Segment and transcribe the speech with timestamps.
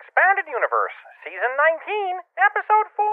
[0.00, 3.04] Expounded Universe, Season 19, Episode 4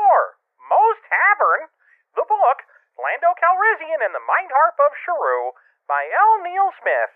[0.72, 1.68] Moe's Tavern.
[2.16, 2.64] The book,
[2.96, 5.52] Lando Calrissian and the Mind Harp of Sharu,
[5.84, 6.48] by L.
[6.48, 7.12] Neil Smith.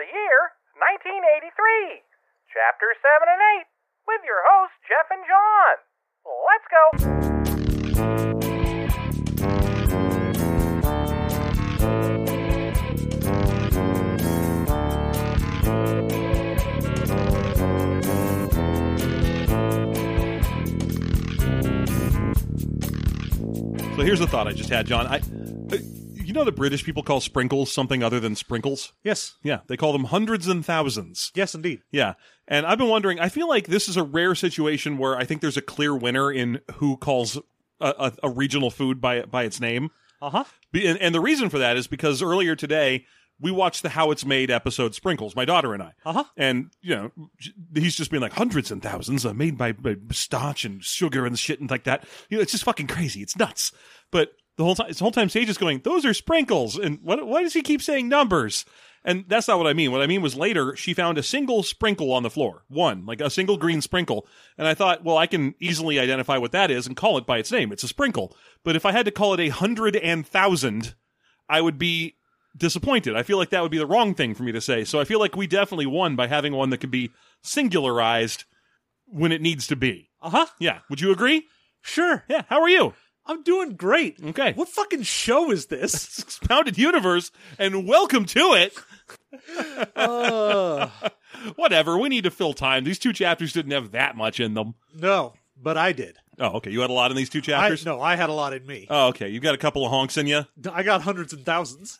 [0.00, 2.00] The year, 1983.
[2.48, 5.76] Chapter 7 and 8, with your hosts, Jeff and John.
[6.24, 8.39] Let's go.
[24.00, 25.06] So here's the thought I just had, John.
[25.06, 25.76] I, uh,
[26.14, 28.94] you know, the British people call sprinkles something other than sprinkles.
[29.04, 29.34] Yes.
[29.42, 31.30] Yeah, they call them hundreds and thousands.
[31.34, 31.82] Yes, indeed.
[31.90, 32.14] Yeah,
[32.48, 33.20] and I've been wondering.
[33.20, 36.32] I feel like this is a rare situation where I think there's a clear winner
[36.32, 37.36] in who calls
[37.78, 39.90] a, a, a regional food by by its name.
[40.22, 40.44] Uh huh.
[40.72, 43.04] Be- And, and the reason for that is because earlier today
[43.40, 45.92] we watched the How It's Made episode Sprinkles, my daughter and I.
[46.04, 46.24] Uh huh.
[46.36, 47.10] And you know,
[47.74, 51.38] he's just been like hundreds and thousands uh, made by, by starch and sugar and
[51.38, 52.04] shit and like that.
[52.28, 53.22] You know, it's just fucking crazy.
[53.22, 53.72] It's nuts.
[54.10, 57.26] But the whole time, the whole time, Sage is going, "Those are sprinkles." And what?
[57.26, 58.64] Why does he keep saying numbers?
[59.02, 59.92] And that's not what I mean.
[59.92, 63.22] What I mean was later she found a single sprinkle on the floor, one like
[63.22, 64.26] a single green sprinkle,
[64.58, 67.38] and I thought, well, I can easily identify what that is and call it by
[67.38, 67.72] its name.
[67.72, 68.36] It's a sprinkle.
[68.62, 70.94] But if I had to call it a hundred and thousand,
[71.48, 72.16] I would be
[72.56, 73.16] disappointed.
[73.16, 74.84] I feel like that would be the wrong thing for me to say.
[74.84, 77.10] So I feel like we definitely won by having one that could be
[77.44, 78.44] singularized
[79.06, 80.10] when it needs to be.
[80.22, 80.46] Uh huh.
[80.58, 80.78] Yeah.
[80.88, 81.46] Would you agree?
[81.82, 82.24] Sure.
[82.28, 82.42] Yeah.
[82.48, 82.94] How are you?
[83.26, 84.18] I'm doing great.
[84.24, 84.52] Okay.
[84.54, 86.18] What fucking show is this?
[86.22, 88.74] Expounded Universe, and welcome to it.
[89.96, 90.88] uh,
[91.56, 91.98] Whatever.
[91.98, 92.84] We need to fill time.
[92.84, 94.74] These two chapters didn't have that much in them.
[94.94, 96.16] no, but I did.
[96.40, 96.70] Oh, okay.
[96.70, 97.84] You had a lot in these two I, chapters?
[97.84, 98.86] no, I had a lot in me.
[98.88, 99.28] Oh, okay.
[99.28, 100.46] You've got a couple of honks in you.
[100.72, 101.98] I got hundreds and thousands.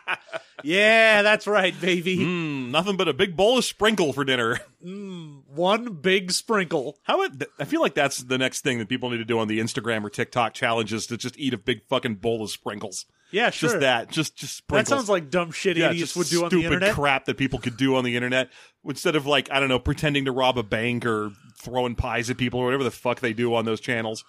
[0.62, 2.18] yeah, that's right, baby.
[2.18, 4.60] Mm, nothing but a big bowl of sprinkle for dinner.
[4.82, 6.98] One big sprinkle.
[7.04, 9.48] How it, I feel like that's the next thing that people need to do on
[9.48, 13.06] the Instagram or TikTok challenges to just eat a big fucking bowl of sprinkles.
[13.30, 13.70] Yeah, sure.
[13.70, 14.10] Just that.
[14.10, 16.94] Just just That sounds like dumb shit yeah, idiots would do on the internet.
[16.94, 18.50] crap that people could do on the internet
[18.84, 22.38] instead of like I don't know pretending to rob a bank or throwing pies at
[22.38, 24.24] people or whatever the fuck they do on those channels.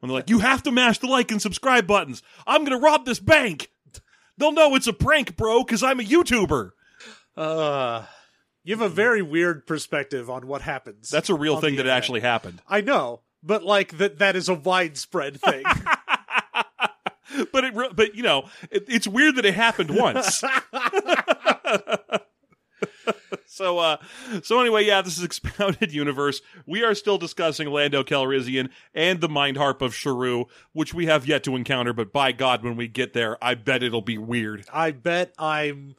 [0.00, 2.22] When they're like, you have to mash the like and subscribe buttons.
[2.46, 3.70] I'm gonna rob this bank.
[4.38, 6.70] They'll know it's a prank, bro, because I'm a YouTuber.
[7.36, 8.04] Uh,
[8.64, 11.10] you have a very weird perspective on what happens.
[11.10, 11.96] That's a real thing that internet.
[11.96, 12.62] actually happened.
[12.66, 15.64] I know, but like that that is a widespread thing.
[17.52, 20.42] But it, but you know, it, it's weird that it happened once.
[23.46, 23.96] so, uh,
[24.42, 26.40] so anyway, yeah, this is expounded universe.
[26.66, 31.26] We are still discussing Lando Calrissian and the Mind Harp of Sharu, which we have
[31.26, 31.92] yet to encounter.
[31.92, 34.64] But by God, when we get there, I bet it'll be weird.
[34.72, 35.94] I bet I'm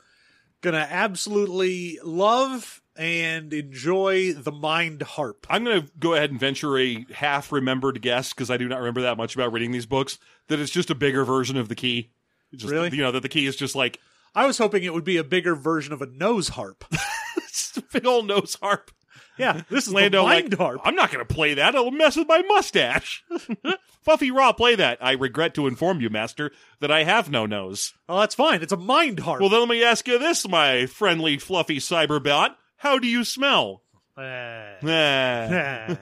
[0.62, 5.48] gonna absolutely love and enjoy the mind harp.
[5.50, 8.80] I'm going to go ahead and venture a half remembered guess because I do not
[8.80, 10.20] remember that much about reading these books.
[10.48, 12.12] That it's just a bigger version of the key.
[12.52, 12.90] It's Just, Really?
[12.92, 14.00] You know that the key is just like
[14.36, 16.86] I was hoping it would be a bigger version of a nose harp.
[17.38, 18.92] it's a big old nose harp.
[19.38, 20.82] Yeah, this is Lando the mind like, harp.
[20.84, 21.74] I'm not going to play that.
[21.74, 23.24] It'll mess with my mustache.
[24.04, 25.00] Fluffy Raw, play that.
[25.02, 26.52] I regret to inform you, Master,
[26.82, 27.94] that I have no nose.
[28.08, 28.62] Oh, that's fine.
[28.62, 29.42] It's a mind harp.
[29.42, 32.56] Well, then let me ask you this, my friendly, fluffy cyberbot.
[32.84, 33.82] How do you smell?
[34.18, 35.98] Eh, Ah,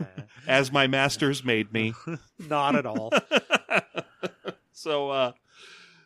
[0.47, 1.93] As my masters made me.
[2.39, 3.11] not at all.
[4.73, 5.33] So, uh,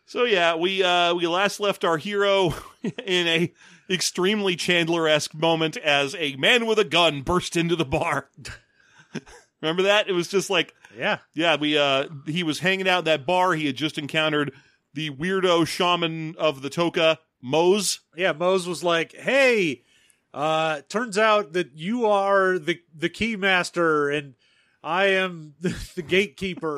[0.06, 2.54] so yeah, we uh, we last left our hero
[2.84, 3.54] in a
[3.90, 8.30] extremely Chandler esque moment as a man with a gun burst into the bar.
[9.62, 10.10] Remember that?
[10.10, 11.20] It was just like Yeah.
[11.34, 13.54] Yeah, we uh he was hanging out in that bar.
[13.54, 14.52] He had just encountered
[14.94, 18.00] the weirdo shaman of the Toka, Mohs.
[18.18, 19.84] Yeah, Mohs was like, "Hey,
[20.36, 24.36] uh turns out that you are the the key master and
[24.84, 26.76] I am the gatekeeper.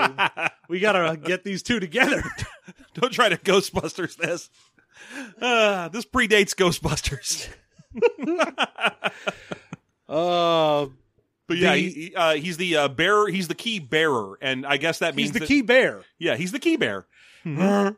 [0.70, 2.24] we got to get these two together."
[2.94, 4.50] Don't try to Ghostbusters this.
[5.42, 7.48] Uh, this predates Ghostbusters.
[10.10, 10.88] Uh
[11.48, 13.28] But yeah, The- he, he, uh, he's the uh, bearer.
[13.28, 16.02] He's the key bearer, and I guess that means he's the that- key bear.
[16.20, 17.06] Yeah, he's the key bear.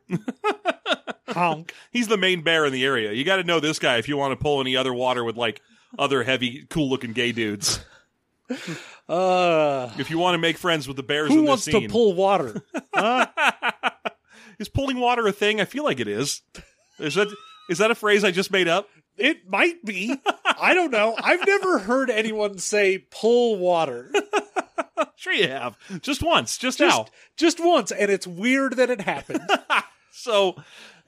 [1.30, 1.74] Honk.
[1.92, 3.12] He's the main bear in the area.
[3.14, 5.38] You got to know this guy if you want to pull any other water with
[5.38, 5.62] like
[5.98, 7.80] other heavy, cool-looking gay dudes.
[9.08, 12.14] Uh If you want to make friends with the bears who wants scene, to pull
[12.14, 12.62] water?
[12.94, 13.26] Huh?
[14.60, 15.60] is pulling water a thing?
[15.60, 16.44] I feel like it is.
[17.00, 17.28] Is that
[17.70, 18.88] is that a phrase I just made up?
[19.18, 20.16] It might be.
[20.46, 21.16] I don't know.
[21.18, 24.12] I've never heard anyone say pull water.
[25.16, 25.78] Sure, you have.
[26.02, 26.58] Just once.
[26.58, 27.06] Just, Just, now.
[27.38, 29.42] just once, and it's weird that it happened.
[30.12, 30.56] So,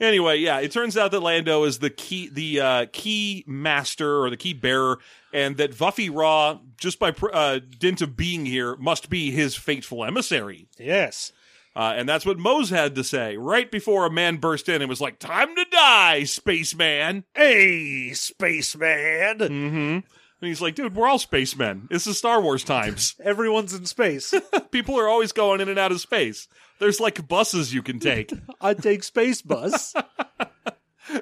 [0.01, 4.31] Anyway, yeah, it turns out that Lando is the key, the uh, key master or
[4.31, 4.97] the key bearer,
[5.31, 9.55] and that Vuffi Raa, just by pr- uh, dint of being here, must be his
[9.55, 10.67] fateful emissary.
[10.79, 11.31] Yes.
[11.75, 14.89] Uh, and that's what Mohs had to say right before a man burst in and
[14.89, 19.37] was like, "Time to die, spaceman." Hey, spaceman.
[19.37, 19.99] Mm-hmm.
[20.41, 21.87] And he's like, "Dude, we're all spacemen.
[21.91, 23.15] This is Star Wars times.
[23.23, 24.33] Everyone's in space.
[24.71, 26.47] People are always going in and out of space.
[26.79, 28.33] There's like buses you can take.
[28.61, 29.93] I'd take Space Bus.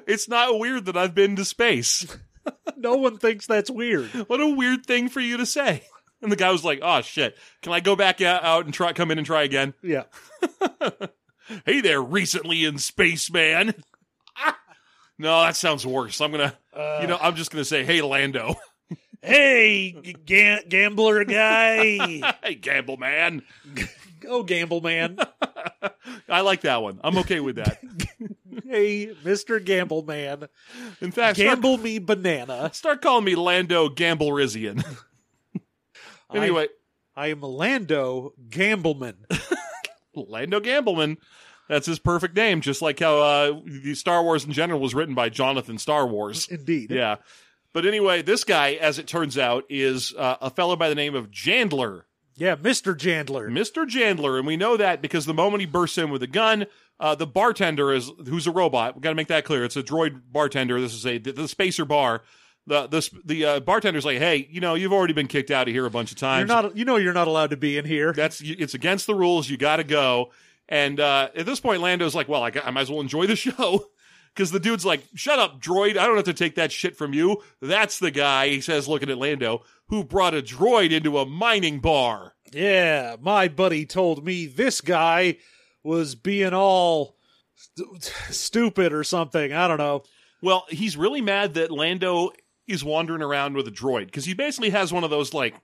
[0.06, 2.06] it's not weird that I've been to space.
[2.76, 4.08] No one thinks that's weird.
[4.26, 5.84] What a weird thing for you to say."
[6.22, 9.10] And the guy was like, "Oh shit, can I go back out and try come
[9.10, 10.04] in and try again?" Yeah.
[11.66, 13.74] Hey there, recently in space, man.
[14.36, 14.56] Ah!
[15.18, 16.20] no, that sounds worse.
[16.20, 17.06] I'm gonna, you uh.
[17.08, 18.54] know, I'm just gonna say, "Hey, Lando."
[19.22, 19.92] Hey,
[20.24, 22.34] ga- gambler guy.
[22.42, 23.42] hey, Gamble man.
[24.28, 25.18] oh, gamble man.
[26.28, 27.00] I like that one.
[27.04, 27.80] I'm okay with that.
[28.64, 29.62] Hey, Mr.
[29.64, 30.48] Gamble man.
[31.00, 32.70] In fact, start, Gamble me banana.
[32.72, 34.84] start calling me Lando Gamble Rizian.
[36.34, 36.68] anyway,
[37.14, 39.16] I am Lando Gambleman.
[40.14, 41.18] Lando Gambleman.
[41.68, 45.14] That's his perfect name, just like how uh, the Star Wars in general was written
[45.14, 46.48] by Jonathan Star Wars.
[46.48, 46.90] Indeed.
[46.90, 47.16] Yeah.
[47.72, 51.14] But anyway, this guy, as it turns out, is uh, a fellow by the name
[51.14, 52.02] of Jandler.
[52.36, 52.96] Yeah, Mr.
[52.96, 53.48] Jandler.
[53.50, 53.86] Mr.
[53.86, 56.66] Jandler, and we know that because the moment he bursts in with a gun,
[56.98, 58.94] uh, the bartender is who's a robot.
[58.96, 59.64] We got to make that clear.
[59.64, 60.80] It's a droid bartender.
[60.80, 62.22] This is a the, the spacer bar.
[62.66, 65.74] The the the uh, bartender's like, hey, you know, you've already been kicked out of
[65.74, 66.48] here a bunch of times.
[66.48, 66.76] You're not.
[66.76, 68.12] You know, you're not allowed to be in here.
[68.12, 69.48] That's it's against the rules.
[69.50, 70.30] You got to go.
[70.68, 73.26] And uh, at this point, Lando's like, well, I, got- I might as well enjoy
[73.26, 73.86] the show.
[74.34, 75.96] Because the dude's like, shut up, droid.
[75.96, 77.42] I don't have to take that shit from you.
[77.60, 81.80] That's the guy, he says, looking at Lando, who brought a droid into a mining
[81.80, 82.34] bar.
[82.52, 85.38] Yeah, my buddy told me this guy
[85.82, 87.16] was being all
[87.56, 89.52] st- stupid or something.
[89.52, 90.04] I don't know.
[90.42, 92.30] Well, he's really mad that Lando
[92.66, 95.54] is wandering around with a droid because he basically has one of those like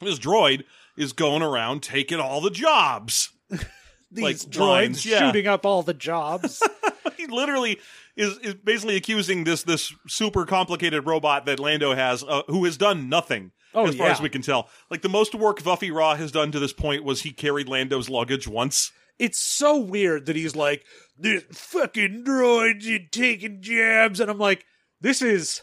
[0.00, 0.64] this droid
[0.96, 3.32] is going around taking all the jobs.
[4.12, 5.18] These Like droids lines, yeah.
[5.20, 6.62] shooting up all the jobs.
[7.16, 7.78] he literally
[8.16, 12.76] is, is basically accusing this this super complicated robot that Lando has, uh, who has
[12.76, 13.52] done nothing.
[13.74, 14.12] Oh, as far yeah.
[14.12, 17.04] as we can tell, like the most work Vuffi Raa has done to this point
[17.04, 18.92] was he carried Lando's luggage once.
[19.18, 20.84] it's so weird that he's like,
[21.16, 24.20] this fucking droids and taking jabs.
[24.20, 24.66] And I'm like,
[25.00, 25.62] this is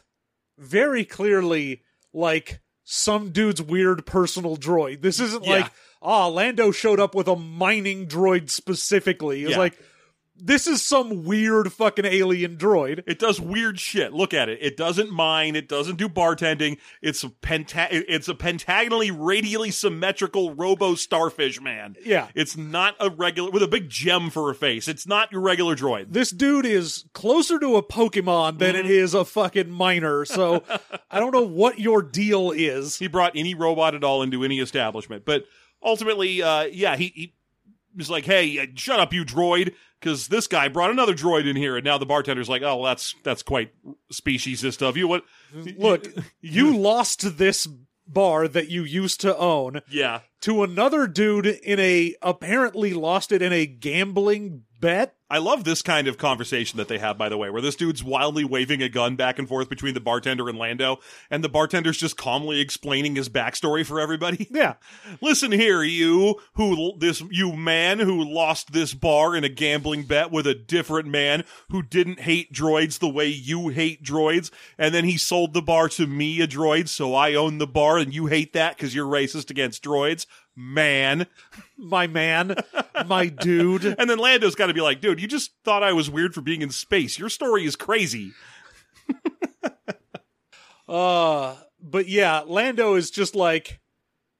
[0.58, 5.02] very clearly like some dude's weird personal droid.
[5.04, 5.52] This isn't Yeah.
[5.52, 9.44] like, ah, Lando showed up with a mining droid specifically.
[9.44, 9.58] It's Yeah.
[9.58, 9.78] like,
[10.42, 13.04] this is some weird fucking alien droid.
[13.06, 14.14] It does weird shit.
[14.14, 14.60] Look at it.
[14.62, 15.58] It doesn't mine.
[15.58, 16.78] It doesn't do bartending.
[17.02, 21.98] It's a penta- It's a pentagonally, radially symmetrical robo starfish man.
[22.06, 22.30] Yeah.
[22.36, 24.88] It's not a regular with a big gem for a face.
[24.88, 26.14] It's not your regular droid.
[26.14, 30.24] This dude is closer to a Pokemon than it is a fucking miner.
[30.24, 30.64] So
[31.12, 32.98] I don't know what your deal is.
[32.98, 35.44] He brought any robot at all into any establishment, but
[35.84, 37.34] ultimately, uh, yeah, he, he
[37.96, 41.56] was like, "Hey, uh, shut up, you droid," because this guy brought another droid in
[41.56, 43.72] here, and now the bartender's like, "Oh, well, that's that's quite
[44.12, 45.24] speciesist of you." What?
[45.78, 46.08] Look,
[46.42, 47.68] you lost this
[48.08, 53.42] bar that you used to own Yeah, to another dude in a apparently lost it
[53.42, 55.16] in a gambling bet.
[55.30, 58.04] I love this kind of conversation that they have, by the way, where this dude's
[58.04, 61.00] wildly waving a gun back and forth between the bartender and Lando,
[61.30, 64.48] and the bartender's just calmly explaining his backstory for everybody.
[64.60, 64.74] Yeah.
[65.22, 70.32] Listen here, you who this you man who lost this bar in a gambling bet
[70.32, 75.06] with a different man who didn't hate droids the way you hate droids, and then
[75.06, 78.26] he sold the bar to me, a droid, so I own the bar, and you
[78.26, 80.26] hate that because you're racist against droids,
[80.60, 81.26] man.
[81.78, 82.56] My man,
[83.08, 83.86] my dude.
[84.00, 86.42] And then Lando's got to be like, dude, you just thought I was weird for
[86.42, 87.18] being in space.
[87.18, 88.34] Your story is crazy.
[90.88, 93.80] Uh, but yeah, Lando is just like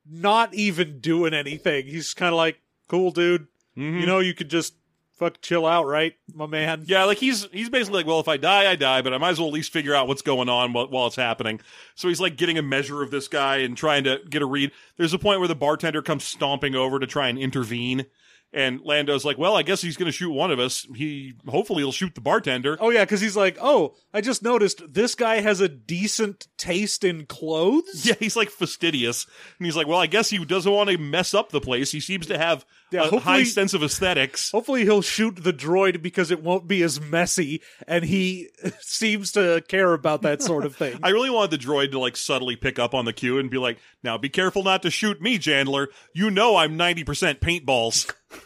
[0.10, 1.86] not even doing anything.
[1.86, 3.46] He's kind of like, cool, dude.
[3.76, 4.74] You know, you could just
[5.20, 6.84] fuck chill out, right, my man?
[6.88, 9.32] Yeah, like he's he's basically like, well, if I die, I die, but I might
[9.32, 11.60] as well at least figure out what's going on while, while it's happening.
[11.96, 14.72] So he's like getting a measure of this guy and trying to get a read.
[14.98, 18.06] There's a point where the bartender comes stomping over to try and intervene,
[18.52, 20.88] and Lando's like, well, I guess he's going to shoot one of us.
[20.96, 22.78] He hopefully he'll shoot the bartender.
[22.80, 27.04] Oh yeah, because he's like, oh, I just noticed this guy has a decent taste
[27.04, 28.06] in clothes.
[28.10, 31.34] Yeah, he's like fastidious, and he's like, well, I guess he doesn't want to mess
[31.34, 31.92] up the place.
[31.92, 34.52] He seems to have Yeah, a high sense of aesthetics.
[34.52, 38.50] Hopefully he'll shoot the droid because it won't be as messy, and he
[38.82, 41.00] seems to care about that sort of thing.
[41.04, 43.58] I really wanted the droid to like subtly pick up on the cue and be
[43.58, 45.90] like, "Now be careful not to shoot me, Chandler.
[46.14, 48.12] You know I'm ninety percent paintballs."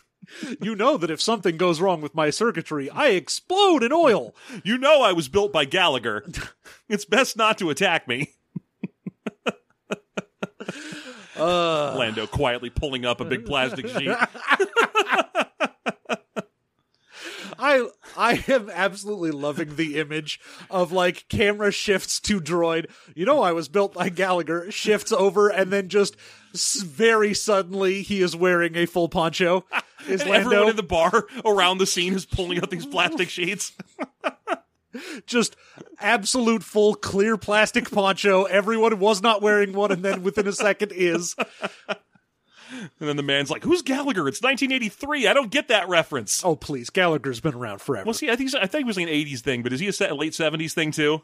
[0.62, 4.34] You know that if something goes wrong with my circuitry, I explode in oil.
[4.64, 6.26] You know I was built by Gallagher.
[6.88, 8.34] It's best not to attack me.
[11.44, 14.10] Uh, Lando quietly pulling up a big plastic sheet.
[17.60, 22.90] I I am absolutely loving the image of like camera shifts to droid.
[23.16, 24.72] You know, I was built by Gallagher.
[24.72, 26.16] Shifts over, and then just
[26.56, 29.66] very suddenly he is wearing a full poncho.
[30.08, 33.74] Is Lando everyone in the bar around the scene is pulling out these plastic sheets.
[35.26, 35.56] just
[36.00, 38.44] absolute full clear plastic poncho?
[38.44, 41.36] Everyone was not wearing one, and then within a second is.
[43.00, 44.28] And then the man's like, "Who's Gallagher?
[44.28, 45.28] It's 1983.
[45.28, 48.06] I don't get that reference." Oh please, Gallagher's been around forever.
[48.06, 49.88] Well, see, I think I think it was like an 80s thing, but is he
[49.88, 51.22] a late 70s thing too?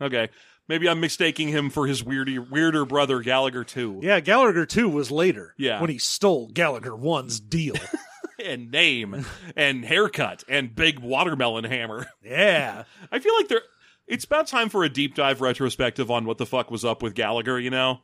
[0.00, 0.28] Okay,
[0.66, 4.00] maybe I'm mistaking him for his weirdy, weirder brother Gallagher too.
[4.02, 5.54] yeah, Gallagher two was later.
[5.56, 5.80] Yeah.
[5.80, 7.76] when he stole Gallagher one's deal.
[8.44, 9.26] And name,
[9.56, 12.06] and haircut, and big watermelon hammer.
[12.22, 12.84] yeah.
[13.10, 13.62] I feel like there.
[14.06, 17.14] It's about time for a deep dive retrospective on what the fuck was up with
[17.14, 17.58] Gallagher.
[17.58, 18.00] You know,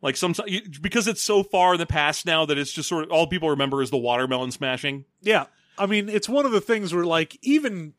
[0.00, 0.34] like some
[0.80, 3.50] because it's so far in the past now that it's just sort of all people
[3.50, 5.04] remember is the watermelon smashing.
[5.20, 5.46] Yeah.
[5.78, 7.94] I mean, it's one of the things where, like, even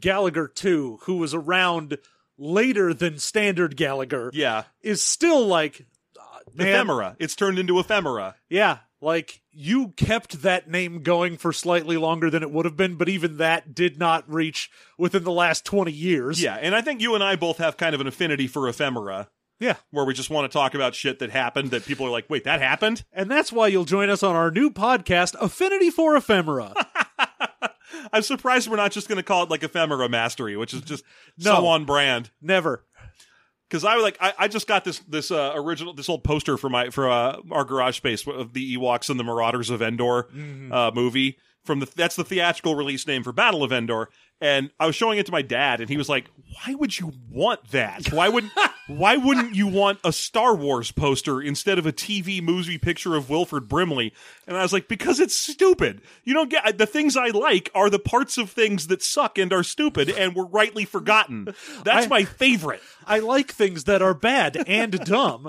[0.00, 1.98] Gallagher 2, who was around
[2.36, 5.86] later than standard Gallagher, Yeah, is still like,
[6.18, 7.16] uh, ephemera.
[7.20, 8.34] It's turned into ephemera.
[8.48, 8.78] Yeah.
[9.04, 13.08] Like, you kept that name going for slightly longer than it would have been, but
[13.08, 16.42] even that did not reach within the last 20 years.
[16.42, 19.28] Yeah, and I think you and I both have kind of an affinity for ephemera.
[19.60, 19.76] Yeah.
[19.92, 22.44] where we just want to talk about shit that happened that people are like, wait,
[22.44, 23.04] that happened?
[23.12, 26.74] And that's why you'll join us on our new podcast, Affinity for Ephemera.
[28.12, 31.04] I'm surprised we're not just going to call it like ephemera mastery, which is just
[31.38, 31.54] No.
[31.56, 32.30] so on brand.
[32.42, 32.84] Never.
[33.68, 36.56] Because I was like, I, I just got this this uh, original this old poster
[36.56, 40.28] for my for uh, our garage space of the Ewoks and the Marauders of Endor
[40.72, 44.10] uh, movie from the that's the theatrical release name for Battle of Endor.
[44.44, 47.14] And I was showing it to my dad, and he was like, "Why would you
[47.30, 48.12] want that?
[48.12, 48.44] Why would
[48.88, 53.30] why wouldn't you want a Star Wars poster instead of a TV movie picture of
[53.30, 54.12] Wilford Brimley?"
[54.46, 56.02] And I was like, "Because it's stupid.
[56.24, 59.50] You don't get the things I like are the parts of things that suck and
[59.50, 61.46] are stupid and were rightly forgotten.
[61.82, 65.48] That's I- my favorite." I like things that are bad and dumb.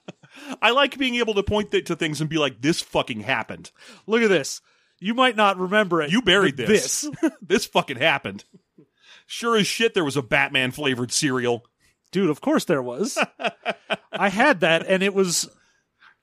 [0.60, 3.70] I like being able to point th- to things and be like, "This fucking happened.
[4.08, 4.60] Look at this.
[4.98, 6.10] You might not remember it.
[6.10, 7.08] You buried but this.
[7.42, 8.44] This, fucking happened."
[9.26, 11.64] Sure as shit, there was a Batman flavored cereal.
[12.12, 13.18] Dude, of course there was.
[14.12, 15.48] I had that and it was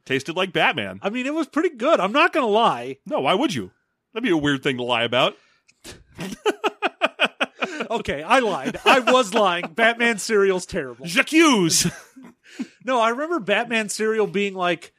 [0.05, 0.99] Tasted like Batman.
[1.01, 1.99] I mean it was pretty good.
[1.99, 2.97] I'm not going to lie.
[3.05, 3.71] No, why would you?
[4.13, 5.35] That'd be a weird thing to lie about.
[7.89, 8.79] Okay, I lied.
[8.85, 9.67] I was lying.
[9.73, 11.05] Batman cereal's terrible.
[11.05, 11.91] J'accuse.
[12.83, 14.93] No, I remember Batman cereal being like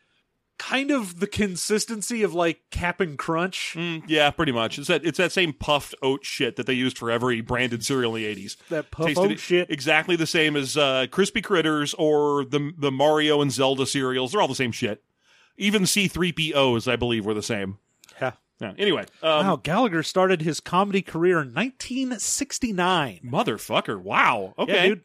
[0.62, 3.74] kind of the consistency of like Cap'n Crunch.
[3.76, 4.78] Mm, yeah, pretty much.
[4.78, 8.14] It's that it's that same puffed oat shit that they used for every branded cereal
[8.14, 8.56] in the eighties.
[8.70, 9.70] That puff Tasted oat shit.
[9.70, 14.32] exactly the same as uh, crispy critters or the the Mario and Zelda cereals.
[14.32, 15.02] They're all the same shit.
[15.56, 17.78] Even C three POs, I believe, were the same.
[18.20, 18.32] Yeah.
[18.60, 18.74] Yeah.
[18.78, 23.20] Anyway, um, Wow, Gallagher started his comedy career in 1969.
[23.24, 24.00] motherfucker!
[24.00, 24.54] Wow.
[24.58, 24.72] Okay.
[24.74, 25.00] Yeah, dude.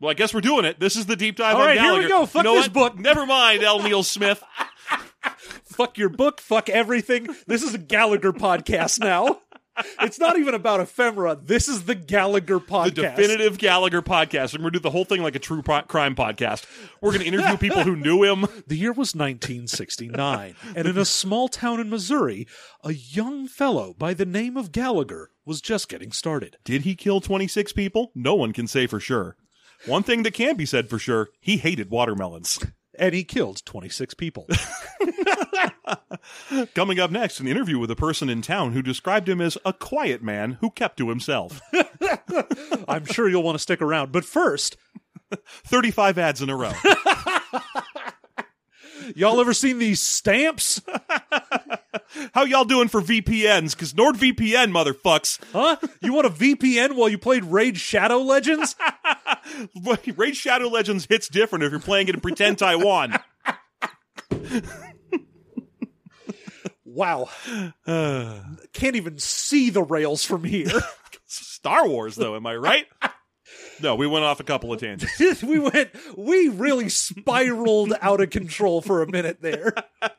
[0.00, 0.80] Well, I guess we're doing it.
[0.80, 2.08] This is the deep dive All on right, here we Gallagher.
[2.08, 2.26] go.
[2.26, 2.72] Fuck You know this what?
[2.94, 2.98] book.
[2.98, 3.82] Never mind, L.
[3.82, 4.42] Neil Smith.
[5.64, 6.40] Fuck your book.
[6.40, 7.28] Fuck everything.
[7.46, 9.40] This is a Gallagher podcast now.
[10.02, 11.38] It's not even about ephemera.
[11.42, 12.84] This is the Gallagher podcast.
[12.96, 14.52] the definitive Gallagher podcast.
[14.52, 16.66] We're going to do the whole thing like a true pro- crime podcast.
[17.00, 18.46] We're going to interview people who knew him.
[18.66, 22.46] The year was 1969, and in a small town in Missouri,
[22.84, 26.58] a young fellow by the name of Gallagher was just getting started.
[26.64, 28.12] Did he kill 26 people?
[28.14, 29.36] No one can say for sure.
[29.86, 32.58] One thing that can be said for sure, he hated watermelons.
[32.98, 34.46] And he killed 26 people.
[36.74, 39.72] Coming up next, an interview with a person in town who described him as a
[39.72, 41.60] quiet man who kept to himself.
[42.88, 44.12] I'm sure you'll want to stick around.
[44.12, 44.76] But first,
[45.64, 46.72] 35 ads in a row.
[49.16, 50.80] Y'all ever seen these stamps?
[52.34, 53.72] How y'all doing for VPNs?
[53.72, 55.38] Because NordVPN, motherfucks.
[55.52, 55.76] Huh?
[56.00, 58.76] You want a VPN while you played Raid Shadow Legends?
[60.16, 63.18] Raid Shadow Legends hits different if you're playing it in pretend Taiwan.
[66.92, 67.28] Wow.
[67.86, 70.72] Can't even see the rails from here.
[71.26, 72.86] Star Wars, though, am I right?
[73.82, 75.42] No, we went off a couple of tangents.
[75.42, 79.74] we went, we really spiraled out of control for a minute there.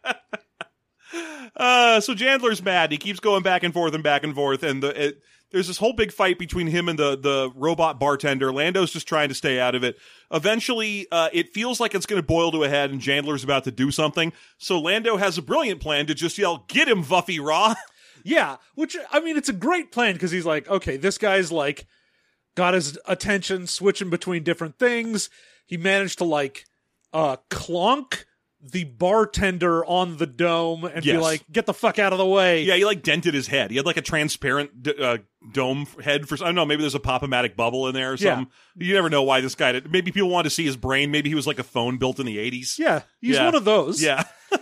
[1.53, 2.91] Uh, so Chandler's mad.
[2.91, 5.77] He keeps going back and forth and back and forth, and the it, There's this
[5.77, 8.53] whole big fight between him and the the robot bartender.
[8.53, 9.97] Lando's just trying to stay out of it.
[10.31, 13.65] Eventually, uh, it feels like it's going to boil to a head, and Chandler's about
[13.65, 14.31] to do something.
[14.57, 17.75] So Lando has a brilliant plan to just yell, "Get him, Vuffi Raa!"
[18.23, 21.87] Yeah, which I mean, it's a great plan because he's like, okay, this guy's like
[22.55, 25.29] got his attention switching between different things.
[25.65, 26.65] He managed to like
[27.13, 28.25] uh clonk
[28.63, 32.61] the bartender on the dome and be like, get the fuck out of the way.
[32.63, 33.71] yeah, he like dented his head.
[33.71, 35.17] He had like a transparent d- uh,
[35.51, 36.35] dome head for.
[36.35, 36.65] I don't know.
[36.67, 38.43] Maybe there's a pop-o-matic bubble in there or Yeah.
[38.77, 39.71] You never know why this guy.
[39.71, 39.91] Did.
[39.91, 41.09] Maybe people wanted to see his brain.
[41.09, 42.77] Maybe he was like a phone built in the '80s.
[42.77, 43.45] Yeah, he's Yeah.
[43.45, 44.01] one of those.
[44.01, 44.23] Yeah.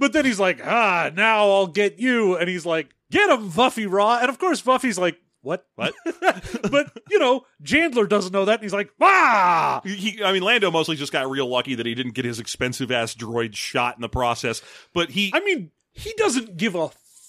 [0.00, 2.36] But then he's like, ah, now I'll get you.
[2.36, 4.20] And he's like, get him, Vuffi Raa.
[4.20, 5.66] And of course, Vuffi's like, what?
[5.76, 5.94] What?
[6.70, 8.54] but, you know, Chandler doesn't know that.
[8.54, 9.80] And he's like, ah!
[9.84, 12.90] He, I mean, Lando mostly just got real lucky that he didn't get his expensive
[12.90, 14.60] ass droid shot in the process.
[14.92, 16.88] But he, I mean, he doesn't give a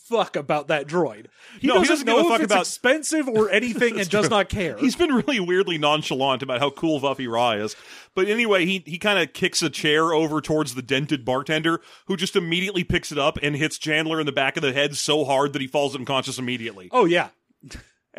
[0.09, 1.27] fuck about that droid.
[1.59, 4.09] He No, doesn't, doesn't give know a if fuck it's about- expensive or anything and
[4.09, 4.37] does true.
[4.37, 4.75] not care.
[4.77, 7.75] he's been really weirdly nonchalant about how cool Vuffi Raa is.
[8.15, 12.17] But anyway, he he kind of kicks a chair over towards the dented bartender, who
[12.17, 15.25] just immediately picks it up and hits Chandler in the back of the head so
[15.25, 16.89] hard that he falls unconscious immediately.
[16.91, 17.29] oh, yeah.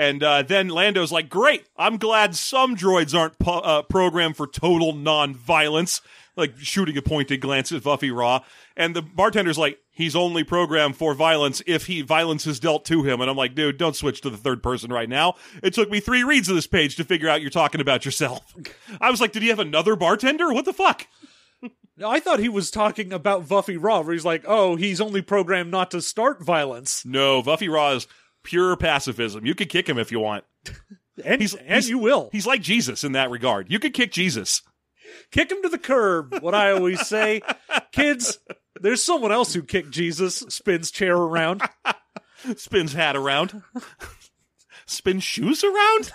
[0.00, 1.66] And uh, then Lando's like, "Great!
[1.76, 6.00] I'm glad some droids aren't po- uh, programmed for total non-violence."
[6.36, 8.42] Like shooting a pointed glance at Vuffi Raa,
[8.78, 13.02] and the bartender's like, "He's only programmed for violence if he violence is dealt to
[13.02, 15.90] him." And I'm like, "Dude, don't switch to the third person right now." It took
[15.90, 18.54] me three reads of this page to figure out you're talking about yourself.
[19.02, 20.50] I was like, "Did he have another bartender?
[20.50, 21.08] What the fuck?"
[22.02, 25.70] I thought he was talking about Vuffi Raa, where he's like, oh, he's only programmed
[25.70, 27.04] not to start violence.
[27.04, 28.06] No, Vuffi Raa is
[28.42, 29.44] pure pacifism.
[29.46, 30.44] You could kick him if you want.
[31.22, 32.30] And, He's- and he's- you will.
[32.32, 33.70] He's like Jesus in that regard.
[33.70, 34.62] You could kick Jesus.
[35.30, 37.42] Kick him to the curb, what I always say.
[37.92, 38.38] Kids,
[38.80, 41.60] there's someone else who kicked Jesus, spins chair around.
[42.56, 43.62] spins hat around,
[44.86, 46.10] spins shoes around.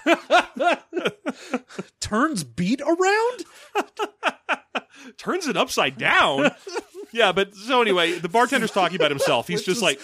[1.99, 3.45] turns beat around?
[5.17, 6.49] turns it upside down.
[7.11, 9.47] yeah, but so anyway, the bartender's talking about himself.
[9.47, 9.99] He's just like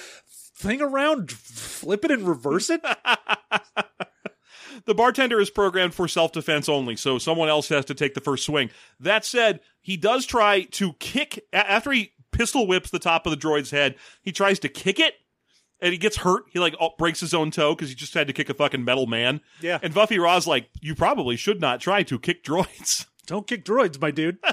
[0.61, 2.83] Thing around, flip it and reverse it?
[4.85, 8.21] the bartender is programmed for self defense only, so someone else has to take the
[8.21, 8.69] first swing.
[8.99, 13.37] That said, he does try to kick after he pistol whips the top of the
[13.37, 13.95] droid's head.
[14.21, 15.15] He tries to kick it.
[15.83, 16.43] And he gets hurt.
[16.51, 18.85] He like oh, breaks his own toe because he just had to kick a fucking
[18.85, 19.41] metal man.
[19.61, 19.79] Yeah.
[19.81, 23.07] And Vuffi Raa's like, you probably should not try to kick droids.
[23.25, 24.37] Don't kick droids, my dude.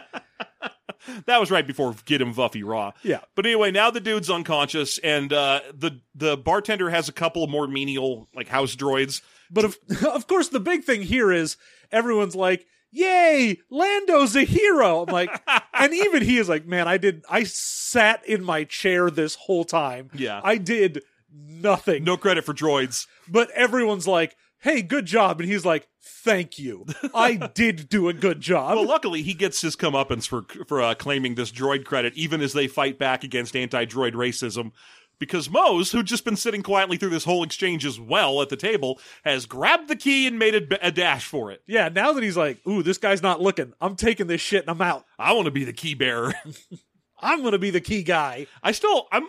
[1.27, 2.93] That was right before Get Him Vuffi Raa.
[3.03, 3.21] Yeah.
[3.35, 7.51] But anyway, now the dude's unconscious, and uh, the the bartender has a couple of
[7.51, 9.23] more menial like house droids.
[9.51, 11.57] But of, of course, the big thing here is
[11.91, 15.31] everyone's like, "Yay, Lando's a hero!" I'm like,
[15.75, 17.25] and even he is like, "Man, I did.
[17.29, 20.11] I sat in my chair this whole time.
[20.15, 20.41] Yeah.
[20.43, 22.05] I did nothing.
[22.05, 23.07] No credit for droids.
[23.29, 26.87] But everyone's like, "Hey, good job," and he's like, "Thank you.
[27.15, 30.95] I did do a good job." Well, luckily he gets his comeuppance for for uh,
[30.95, 34.73] claiming this droid credit, even as they fight back against anti-droid racism.
[35.21, 38.57] Because Mohs, who'd just been sitting quietly through this whole exchange as well at the
[38.57, 41.61] table, has grabbed the key and made a, b- a dash for it.
[41.67, 43.73] yeah, now that he's like, "Ooh, this guy's not looking.
[43.81, 45.05] I'm taking this shit and I'm out.
[45.19, 46.35] I want to be the key bearer.
[47.21, 49.27] I'm gonna be the key guy." I still, I'm.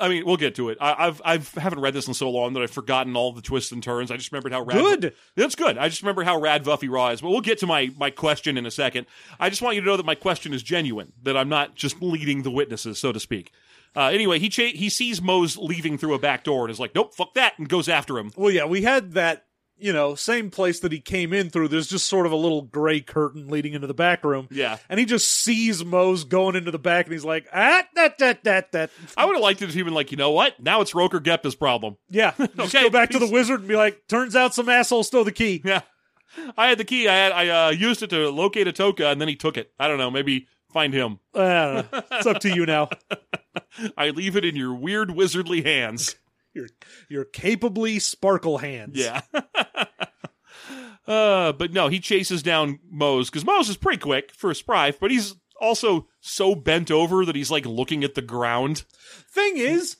[0.00, 0.78] I mean, we'll get to it.
[0.80, 3.70] I, I've, I've haven't read this in so long that I've forgotten all the twists
[3.70, 4.10] and turns.
[4.10, 4.78] I just remembered how rad.
[4.78, 5.14] Good.
[5.36, 5.78] That's good.
[5.78, 7.20] I just remember how rad Vuffi Raa is.
[7.20, 9.06] But we'll get to my my question in a second.
[9.38, 11.12] I just want you to know that my question is genuine.
[11.22, 13.52] That I'm not just leading the witnesses, so to speak.
[13.94, 16.94] Uh, anyway, he cha- he sees Mohs leaving through a back door and is like,
[16.94, 18.30] "Nope, fuck that," and goes after him.
[18.36, 19.46] Well, yeah, we had that,
[19.80, 21.68] you know, same place that he came in through.
[21.68, 24.48] There's just sort of a little gray curtain leading into the back room.
[24.50, 24.78] Yeah.
[24.88, 28.44] And he just sees Mohs going into the back and he's like, ah, that, that,
[28.44, 28.90] that, that.
[29.16, 30.60] I would have liked it if he been like, you know what?
[30.60, 31.96] Now it's Rokur Gepta's problem.
[32.08, 32.34] Yeah.
[32.56, 35.32] Just go back to the wizard and be like, turns out some asshole stole the
[35.32, 35.62] key.
[35.64, 35.82] Yeah,
[36.56, 37.08] I had the key.
[37.08, 39.72] I had I uh, used it to locate a Toka, and then he took it.
[39.78, 40.10] I don't know.
[40.10, 41.18] Maybe find him.
[41.34, 42.02] I don't know.
[42.12, 42.88] It's up to you now.
[43.96, 46.16] I leave it in your weird wizardly hands.
[46.54, 46.66] Your,
[47.08, 48.96] your capably sparkle hands.
[48.96, 49.20] Yeah.
[51.06, 54.98] uh, but no, he chases down Mohs because Mohs is pretty quick for a Sprife,
[55.00, 58.84] but he's also so bent over that he's like looking at the ground.
[59.32, 59.96] Thing is,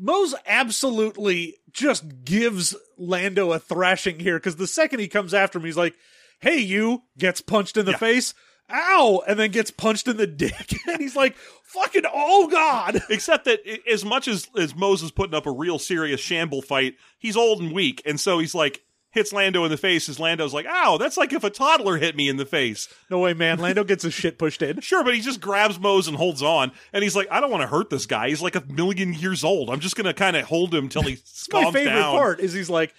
[0.00, 5.64] Mohs absolutely just gives Lando a thrashing here because the second he comes after him,
[5.64, 5.94] he's like,
[6.40, 8.34] "Hey, you!" gets punched in the face,
[8.70, 13.44] "Ow!" and then gets punched in the dick, and he's like, "Fucking oh god!" Except
[13.46, 17.36] that as much as as Mohs is putting up a real serious shamble fight, he's
[17.36, 20.66] old and weak, and so he's like hits Lando in the face, as Lando's like,
[20.66, 23.58] "Ow, that's like if a toddler hit me in the face." No way, man.
[23.58, 24.80] Lando gets his shit pushed in.
[24.88, 27.62] Sure, but he just grabs Mohs and holds on, and he's like, "I don't want
[27.62, 28.28] to hurt this guy.
[28.28, 29.70] He's like a million years old.
[29.70, 31.18] I'm just gonna kind of hold him till he
[31.52, 32.94] My calms favorite down." part is he's like,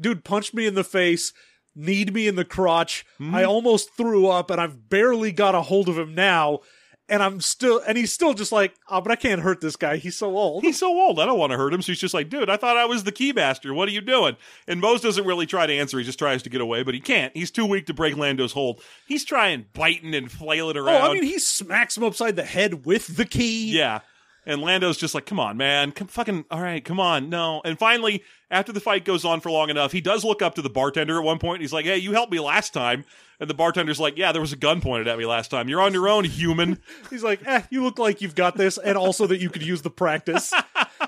[0.00, 1.32] dude punched me in the face,
[1.74, 3.04] kneed me in the crotch.
[3.20, 3.34] Mm-hmm.
[3.34, 6.60] I almost threw up, and I've barely got a hold of him now.
[7.06, 9.98] And I'm still, and he's still just like, oh, but I can't hurt this guy.
[9.98, 10.62] He's so old.
[10.62, 11.20] He's so old.
[11.20, 11.82] I don't want to hurt him.
[11.82, 13.74] So he's just like, dude, I thought I was the keymaster.
[13.74, 14.38] What are you doing?
[14.66, 15.98] And Mohs doesn't really try to answer.
[15.98, 17.36] He just tries to get away, but he can't.
[17.36, 18.80] He's too weak to break Lando's hold.
[19.06, 21.02] He's trying biting and flailing around.
[21.02, 23.76] Oh, I mean, he smacks him upside the head with the key.
[23.76, 24.00] yeah.
[24.46, 25.92] And Lando's just like, come on, man.
[25.92, 27.30] Come fucking, all right, come on.
[27.30, 27.62] No.
[27.64, 30.62] And finally, after the fight goes on for long enough, he does look up to
[30.62, 31.60] the bartender at one point.
[31.62, 33.04] He's like, hey, you helped me last time.
[33.40, 35.68] And the bartender's like, yeah, there was a gun pointed at me last time.
[35.68, 36.78] You're on your own, human.
[37.10, 39.82] He's like, eh, you look like you've got this, and also that you could use
[39.82, 40.52] the practice.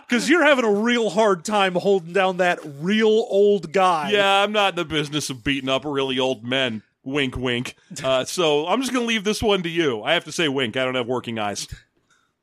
[0.08, 4.10] Because you're having a real hard time holding down that real old guy.
[4.10, 6.82] Yeah, I'm not in the business of beating up really old men.
[7.02, 7.74] Wink, wink.
[8.04, 10.02] Uh, so I'm just going to leave this one to you.
[10.02, 10.76] I have to say wink.
[10.76, 11.66] I don't have working eyes.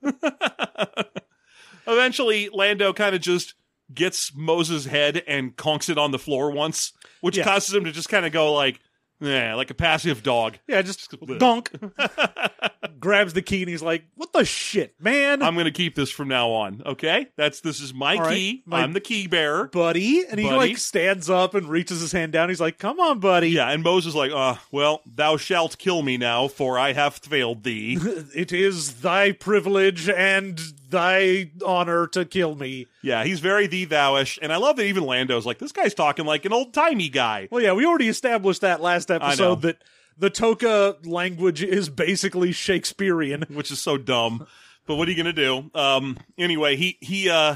[1.88, 3.56] Eventually, Lando kind of just
[3.94, 7.44] gets Moses' head and conks it on the floor once, which Yeah.
[7.44, 8.80] causes him to just kind of go like,
[9.24, 10.58] yeah, like a passive dog.
[10.68, 11.72] Yeah, just dunk.
[13.00, 16.10] Grabs the key and he's like, "What the shit, man, I'm going to keep this
[16.10, 16.82] from now on.
[16.86, 18.64] Okay, that's this is my All right, key.
[18.66, 19.68] my- I'm the key bearer.
[19.68, 20.70] buddy?" And he Buddy?
[20.70, 22.50] like stands up and reaches his hand down.
[22.50, 23.50] He's like, "Come on, buddy.
[23.50, 27.16] Yeah, and Moses is like, uh, well, thou shalt kill me now, for I have
[27.16, 27.98] failed thee.
[28.36, 30.60] It is thy privilege and
[30.93, 35.03] thy honor to kill me." Yeah, he's very thee thouish, and I love that even
[35.03, 37.49] Lando's like, this guy's talking like an old timey guy.
[37.51, 39.84] Well, yeah, we already established that last episode that
[40.17, 43.45] the Toka language is basically Shakespearean.
[43.49, 44.47] which is so dumb.
[44.86, 45.69] But what are you gonna do?
[45.73, 47.56] Um, anyway, he he uh,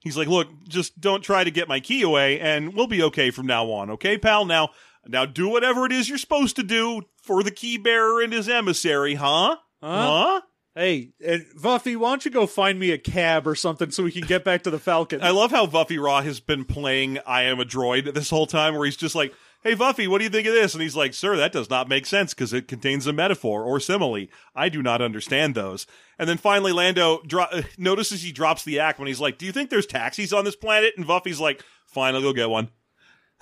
[0.00, 3.30] he's like, look, just don't try to get my key away, and we'll be okay
[3.30, 3.90] from now on.
[3.90, 4.44] Okay, pal.
[4.44, 4.70] Now
[5.06, 8.48] now do whatever it is you're supposed to do for the key bearer and his
[8.48, 9.56] emissary, huh?
[9.82, 10.40] Huh?
[10.74, 14.12] Hey, and Vuffi, why don't you go find me a cab or something so we
[14.12, 15.20] can get back to the Falcon?
[15.22, 18.74] I love how Vuffi Raa has been playing I Am a Droid this whole time,
[18.74, 20.72] where he's just like, Hey, Vuffi, what do you think of this?
[20.72, 23.80] And he's like, Sir, that does not make sense because it contains a metaphor or
[23.80, 24.26] simile.
[24.54, 25.86] I do not understand those.
[26.18, 29.46] And then finally, Lando dro- uh, notices he drops the act when he's like, Do
[29.46, 30.94] you think there's taxis on this planet?
[30.96, 32.68] And Vuffi's like, Fine, I'll go get one.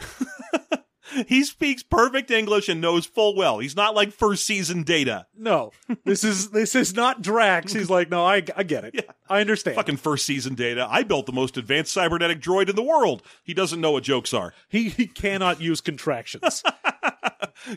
[1.26, 3.58] he speaks perfect English and knows full well.
[3.58, 5.26] He's not like first season data.
[5.36, 5.72] no,
[6.04, 7.72] this is this is not Drax.
[7.72, 9.08] He's like, no, I, I get it.
[9.28, 9.76] I understand.
[9.76, 10.86] Fucking first season data.
[10.88, 13.22] I built the most advanced cybernetic droid in the world.
[13.42, 14.54] He doesn't know what jokes are.
[14.68, 16.62] He, he cannot use contractions.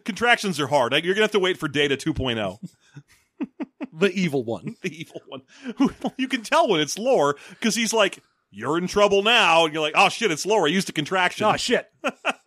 [0.05, 0.93] Contractions are hard.
[0.93, 2.59] You're gonna have to wait for Data 2.0,
[3.93, 4.75] the evil one.
[4.81, 5.41] the evil one.
[6.17, 9.81] you can tell when it's lore because he's like, "You're in trouble now," and you're
[9.81, 10.65] like, "Oh shit, it's lore.
[10.65, 11.87] I used a contraction." Oh shit,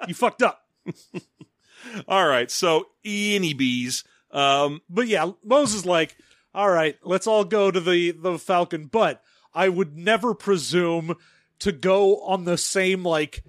[0.07, 0.64] you fucked up.
[2.09, 4.05] All right, so any bees.
[4.31, 6.17] Um, But yeah, Moses like,
[6.55, 11.17] all right, let's all go to the the Falcon, but I would never presume
[11.61, 13.45] to go on the same like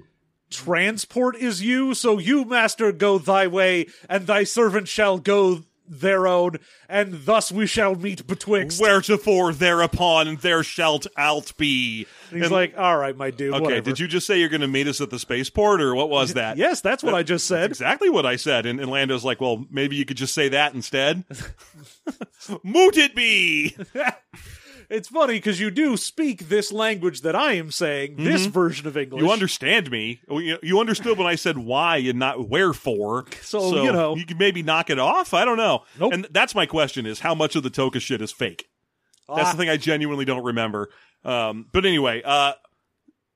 [0.50, 1.94] transport as you.
[1.94, 6.58] So you, master, go thy way, and thy servant shall go their own,
[6.90, 8.82] and thus we shall meet betwixt.
[8.82, 12.08] wheretofore thereupon there shalt alt be.
[12.30, 13.54] And he's And- like, all right, my dude.
[13.54, 13.82] okay, whatever.
[13.82, 16.34] did you just say you're going to meet us at the spaceport, or what was
[16.34, 16.58] that?
[16.58, 17.70] Yes, that's what I just said.
[17.70, 18.66] exactly what I said.
[18.66, 21.24] And, and Lando's like, well, maybe you could just say that instead.
[22.64, 23.76] Moot it be.
[24.90, 28.96] It's funny because you do speak this language that I am saying, this version of
[28.98, 29.20] English.
[29.20, 29.26] Mm-hmm.
[29.26, 30.22] You understand me.
[30.30, 33.26] You you understood when I said why and not wherefore.
[33.42, 34.16] So, you know.
[34.16, 35.34] you can maybe knock it off.
[35.34, 35.84] I don't know.
[36.00, 36.14] Nope.
[36.14, 38.68] And that's my question: is how much of the Toka shit is fake?
[39.28, 39.52] That's Ah.
[39.54, 40.90] the thing I genuinely don't remember.
[41.24, 42.54] Um, but anyway, uh,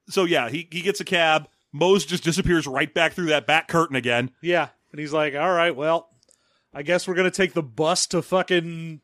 [0.10, 1.48] so yeah, he he gets a cab.
[1.76, 4.32] Mohs just disappears right back through that back curtain again.
[4.42, 4.70] Yeah.
[4.92, 6.10] And he's like, all right, well,
[6.74, 9.02] I guess we're going to take the bus to fucking.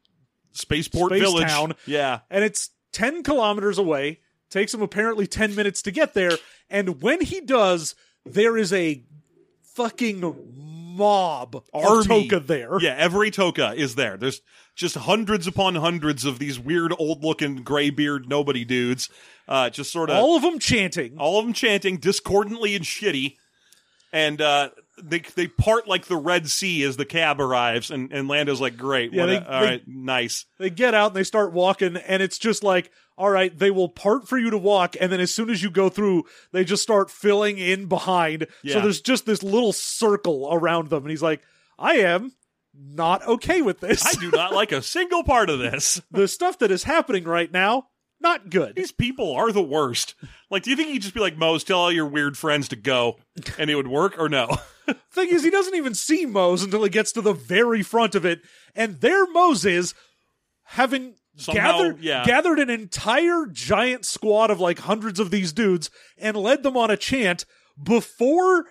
[0.55, 1.47] Spaceport Space Village.
[1.47, 1.73] Town.
[1.85, 2.19] Yeah.
[2.29, 4.19] And it's 10 kilometers away.
[4.49, 6.31] Takes him apparently 10 minutes to get there.
[6.69, 9.03] And when he does, there is a
[9.61, 10.35] fucking
[10.97, 11.97] mob Army.
[11.99, 12.79] of Toka there.
[12.79, 14.17] Yeah, every Toka is there.
[14.17, 14.41] There's
[14.75, 19.09] just hundreds upon hundreds of these weird old looking gray beard nobody dudes.
[19.47, 21.17] Uh, just sort of All of them chanting.
[21.17, 23.35] all of them chanting discordantly and shitty.
[24.13, 24.69] And uh,
[25.01, 28.77] they they part like the Red Sea as the cab arrives, and, and Lando's like,
[28.77, 31.51] "Great, Yeah, what they- a- all they- right, nice." They get out and they start
[31.53, 35.11] walking, and it's just like, all right, they will part for you to walk, and
[35.11, 38.47] then as soon as you go through, they just start filling in behind.
[38.65, 41.41] So there's just this little circle around them, and he's like,
[41.79, 42.33] I am
[42.73, 44.05] not okay with this.
[44.05, 46.01] I do not like a single part of this.
[46.11, 47.87] the stuff that is happening right now,
[48.19, 48.75] not good.
[48.75, 50.15] These people are the worst.
[50.49, 52.75] Like, do you think he'd just be like, Mohs, tell all your weird friends to
[52.75, 53.17] go,
[53.57, 54.57] and it would work, or no?
[55.11, 58.25] Thing is, he doesn't even see Mohs until he gets to the very front of
[58.25, 58.41] it,
[58.75, 59.93] and there Mohs is,
[60.63, 62.25] having Somehow, gathered yeah.
[62.25, 66.89] gathered an entire giant squad of like hundreds of these dudes and led them on
[66.89, 67.45] a chant
[67.81, 68.65] before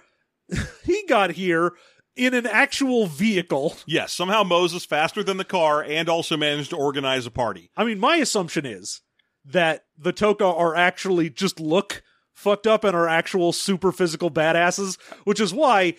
[0.85, 1.73] he got here
[2.17, 3.77] in an actual vehicle.
[3.87, 7.71] yes, somehow Moses faster than the car and also managed to organize a party.
[7.77, 9.03] I mean, my assumption is
[9.45, 12.03] that the Toka are actually just look
[12.35, 15.95] fucked up and are actual super physical badasses, which is why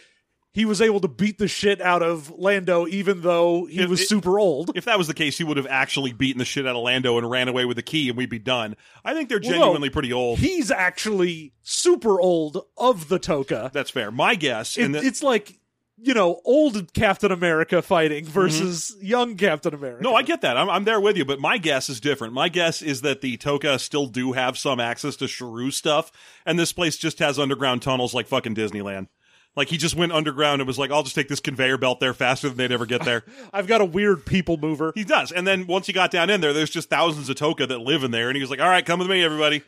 [0.53, 4.07] he was able to beat the shit out of Lando even though he If was
[4.07, 4.71] super old.
[4.73, 7.17] If that was the case, he would have actually beaten the shit out of Lando
[7.17, 8.75] and ran away with the key, and we'd be done.
[9.03, 9.57] I think they're Well, no.
[9.57, 10.39] genuinely pretty old.
[10.39, 13.69] He's actually super old of the Toka.
[13.73, 14.11] That's fair.
[14.11, 15.59] My guess, It, and the, it's like,
[15.97, 19.97] you know, old Captain America fighting versus young Captain America.
[19.97, 20.12] Mm-hmm.
[20.12, 20.58] no, I get that.
[20.58, 22.34] I'm, I'm there with you, but my guess is different.
[22.34, 26.12] My guess is that the Toka still do have some access to Sharu stuff,
[26.45, 29.08] and this place just has underground tunnels like fucking Disneyland.
[29.55, 32.13] Like he just went underground and was like, "I'll just take this conveyor belt there
[32.13, 34.91] faster than they'd ever get there." I've got a weird people mover.
[34.95, 37.65] he does, and then once he got down in there, there's just thousands of Toka
[37.67, 39.63] that live in there, and he was like, "All right, come with me, everybody."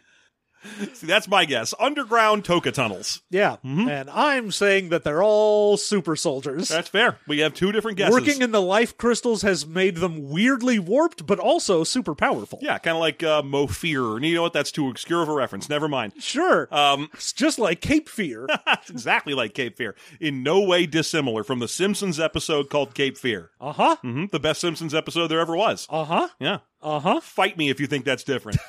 [0.93, 1.73] See, that's my guess.
[1.79, 3.21] Underground Toka tunnels.
[3.29, 3.57] Yeah.
[3.65, 3.89] Mm-hmm.
[3.89, 6.67] And I'm saying that they're all super soldiers.
[6.69, 7.17] That's fair.
[7.27, 8.13] We have two different guesses.
[8.13, 12.59] Working in the life crystals has made them weirdly warped, but also super powerful.
[12.61, 14.15] Yeah, kind of like uh, Mofir.
[14.17, 14.53] And you know what?
[14.53, 15.69] That's too obscure of a reference.
[15.69, 16.13] Never mind.
[16.19, 16.67] Sure.
[16.71, 18.47] Um, it's just like Cape Fear.
[18.67, 19.95] it's exactly like Cape Fear.
[20.19, 23.51] In no way dissimilar from the Simpsons episode called Cape Fear.
[23.59, 23.95] Uh huh.
[24.01, 25.87] hmm The best Simpsons episode there ever was.
[25.89, 26.27] Uh huh.
[26.39, 26.59] Yeah.
[26.81, 27.19] Uh huh.
[27.21, 28.59] Fight me if you think that's different.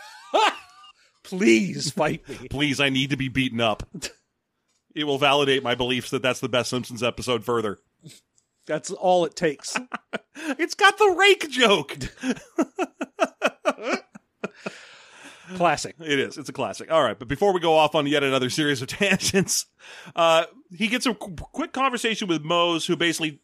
[1.28, 2.48] Please fight me.
[2.48, 3.82] Please, I need to be beaten up.
[4.94, 7.78] It will validate my beliefs that that's the best Simpsons episode further.
[8.66, 9.76] That's all it takes.
[10.56, 11.96] It's got the rake joke.
[15.56, 15.96] Classic.
[15.98, 16.36] It is.
[16.38, 16.90] It's a classic.
[16.92, 19.66] All right, but before we go off on yet another series of tangents,
[20.14, 23.40] uh, he gets a qu- quick conversation with Mohs, who basically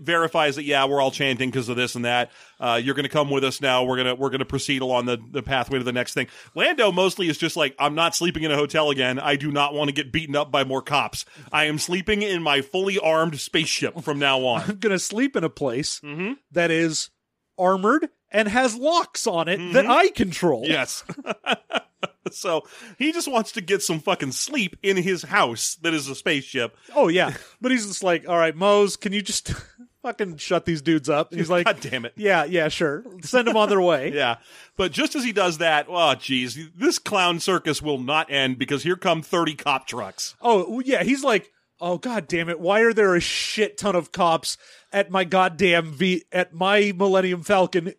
[0.00, 2.30] verifies that yeah, we're all chanting because of this and that.
[2.58, 3.84] Uh, you're going to come with us now.
[3.84, 6.26] We're gonna we're gonna proceed along the the pathway to the next thing.
[6.54, 9.18] Lando mostly is just like, I'm not sleeping in a hotel again.
[9.18, 11.24] I do not want to get beaten up by more cops.
[11.52, 14.62] I am sleeping in my fully armed spaceship from now on.
[14.68, 16.32] I'm going to sleep in a place Mm-hmm.
[16.52, 17.10] that is
[17.58, 20.64] armored and has locks on it that I control.
[20.66, 21.04] Yes.
[22.32, 22.62] so
[22.98, 26.76] he just wants to get some fucking sleep in his house that is a spaceship.
[26.94, 27.34] Oh, yeah.
[27.60, 29.52] But he's just like, all right, Mohs, can you just
[30.02, 31.30] fucking shut these dudes up?
[31.30, 32.12] And he's like, God damn it.
[32.16, 33.04] yeah, yeah, sure.
[33.22, 34.12] Send them on their way.
[34.16, 34.36] Yeah.
[34.76, 38.82] But just as he does that, oh, geez, this clown circus will not end because
[38.82, 40.34] here come 30 cop trucks.
[40.40, 41.02] Oh, yeah.
[41.02, 42.60] He's like, oh, god damn it.
[42.60, 44.56] Why are there a shit ton of cops
[44.92, 47.94] at my goddamn V, at my Millennium Falcon?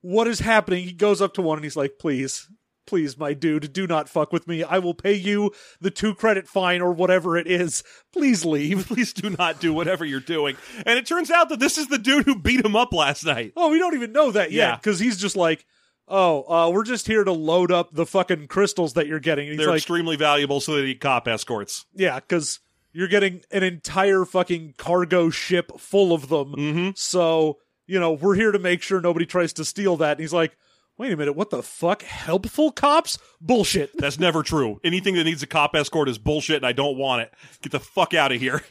[0.00, 0.84] What is happening?
[0.84, 2.48] He goes up to one and he's like, please,
[2.88, 4.64] please, my dude, do not fuck with me.
[4.64, 7.84] I will pay you the two credit fine or whatever it is.
[8.12, 8.86] Please leave.
[8.88, 10.56] Please do not do whatever you're doing.
[10.86, 13.52] And it turns out that this is the dude who beat him up last night.
[13.56, 14.76] Oh, we don't even know that yet Yeah.
[14.76, 15.64] because he's just like,
[16.08, 19.48] oh, uh, we're just here to load up the fucking crystals that you're getting.
[19.48, 21.84] He's They're like, extremely valuable, so they need cop escorts.
[21.94, 22.60] yeah, because
[22.92, 26.54] you're getting an entire fucking cargo ship full of them.
[26.54, 26.90] Mm-hmm.
[26.96, 30.12] So, you know, we're here to make sure nobody tries to steal that.
[30.12, 30.56] And he's like,
[30.98, 32.02] wait a minute, what the fuck?
[32.02, 33.18] Helpful cops?
[33.40, 33.96] Bullshit.
[33.96, 34.80] That's never true.
[34.84, 37.32] Anything that needs a cop escort is bullshit, and I don't want it.
[37.62, 38.62] Get the fuck out of here.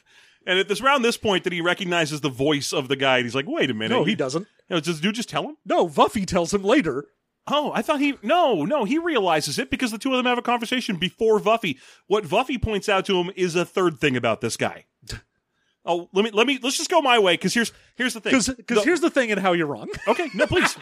[0.46, 3.26] And at this around this point that he recognizes the voice of the guy, and
[3.26, 4.48] he's like, "Wait a minute, No, he doesn't.
[4.70, 5.58] You know, does the dude just tell him?
[5.66, 7.06] No, Vuffi tells him later.
[7.50, 10.38] Oh, I thought he no, no, he realizes it because the two of them have
[10.38, 11.78] a conversation before Vuffi.
[12.08, 14.86] What Vuffi points out to him is a third thing about this guy.
[15.88, 18.34] Oh, let me let me let's just go my way because here's here's the thing.
[18.58, 19.90] Because here's the thing and how you're wrong.
[20.08, 20.78] okay, no, please,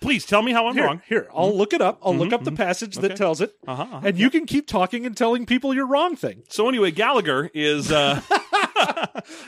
[0.00, 1.02] please tell me how I'm Here, wrong.
[1.08, 1.98] here, I'll look it up.
[2.02, 3.54] I'll look up the passage that tells it.
[3.66, 6.44] Uh-huh, uh-huh, and you can keep talking and telling people you're wrong thing.
[6.48, 8.20] So anyway, Gallagher is uh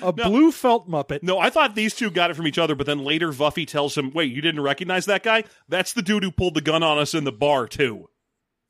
[0.03, 1.23] A blue felt Muppet.
[1.23, 3.97] no, I thought these two got it from each other, but then later Vuffi tells
[3.97, 5.45] him, "Wait, you didn't recognize that guy?
[5.69, 8.09] That's the dude who pulled the gun on us in the bar too."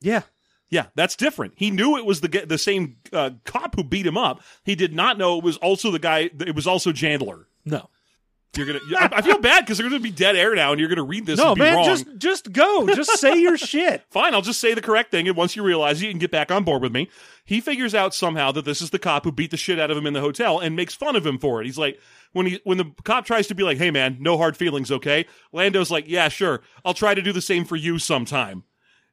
[0.01, 0.23] Yeah.
[0.69, 1.53] Yeah, that's different.
[1.55, 4.41] He knew it was the the same uh, cop who beat him up.
[4.63, 6.29] He did not know it was also the guy.
[6.39, 7.47] It was also Chandler.
[7.65, 7.89] No.
[8.55, 8.79] You're gonna.
[8.97, 11.25] I, I feel bad because they're gonna be dead air now, and you're gonna read
[11.27, 11.85] this No, and be man, wrong.
[11.85, 12.87] just just go.
[12.95, 14.03] Just say your shit.
[14.09, 16.31] Fine, I'll just say the correct thing, and once you realize it, you can get
[16.31, 17.07] back on board with me.
[17.45, 19.97] He figures out somehow that this is the cop who beat the shit out of
[19.97, 21.65] him in the hotel and makes fun of him for it.
[21.65, 21.99] He's like,
[22.31, 25.27] when he when the cop tries to be like, "Hey, man, no hard feelings, okay?"
[25.51, 28.63] Lando's like, "Yeah, sure, I'll try to do the same for you sometime."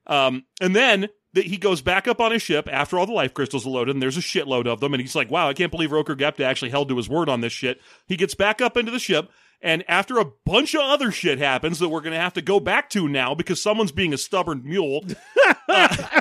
[0.07, 3.35] Um, and then that he goes back up on his ship after all the life
[3.35, 5.70] crystals are loaded, and there's a shitload of them, and he's like, "Wow, I can't
[5.70, 8.77] believe Rokur Gepta actually held to his word on this shit." He gets back up
[8.77, 12.20] into the ship, And after a bunch of other shit happens that we're going to
[12.20, 15.05] have to go back to now because someone's being a stubborn mule,
[15.68, 16.20] uh,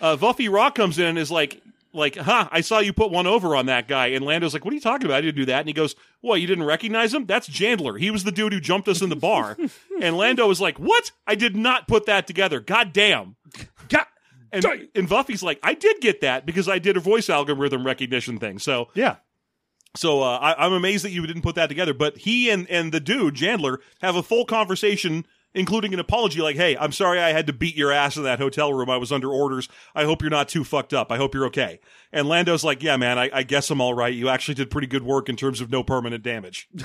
[0.00, 1.62] uh, Vuffi Raa comes in and is like,
[1.92, 4.08] like, huh, I saw you put one over on that guy.
[4.08, 5.16] And Lando's like, what are you talking about?
[5.16, 5.60] I didn't do that.
[5.60, 7.26] And he goes, what, you didn't recognize him?
[7.26, 7.98] That's Jandler.
[7.98, 9.56] He was the dude who jumped us in the bar.
[10.02, 11.10] and Lando was like, what?
[11.26, 12.60] I did not put that together.
[12.60, 13.36] God damn.
[14.52, 18.38] And, and Vuffi's like, I did get that because I did a voice algorithm recognition
[18.38, 18.58] thing.
[18.58, 19.16] So, yeah.
[19.96, 21.94] so uh, I, I'm amazed that you didn't put that together.
[21.94, 26.40] But he and and the dude Chandler have a full conversation, including an apology.
[26.40, 28.90] Like, hey, I'm sorry I had to beat your ass in that hotel room.
[28.90, 29.68] I was under orders.
[29.94, 31.12] I hope you're not too fucked up.
[31.12, 31.80] I hope you're okay.
[32.12, 34.12] And Lando's like, yeah, man, I, I guess I'm all right.
[34.12, 36.68] You actually did pretty good work in terms of no permanent damage.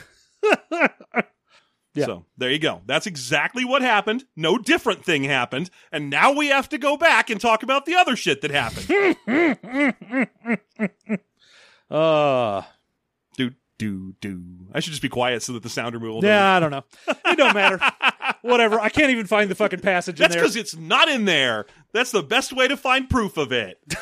[1.96, 2.06] Yeah.
[2.06, 2.82] So there you go.
[2.86, 4.26] That's exactly what happened.
[4.36, 5.70] No different thing happened.
[5.92, 10.28] And now we have to go back and talk about the other shit that happened.
[11.88, 12.64] Uh,
[13.38, 14.42] do, do, do.
[14.74, 16.84] I should just be quiet so that the sound removal doesn't- yeah, I don't know.
[17.08, 17.80] It don't matter.
[18.42, 18.80] Whatever.
[18.80, 20.44] I can't even find the fucking passage That's in there.
[20.44, 21.68] because it's not in there.
[21.94, 23.80] That's the best way to find proof of it.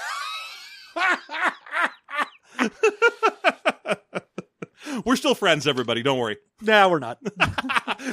[5.05, 6.03] We're still friends, everybody.
[6.03, 6.37] Don't worry.
[6.61, 7.19] Nah, we're not.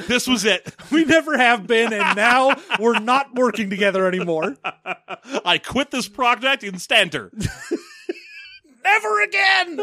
[0.07, 0.73] This was it.
[0.89, 4.55] We never have been, and now we're not working together anymore.
[5.43, 7.29] I quit this project in instanter.
[8.83, 9.81] Never again.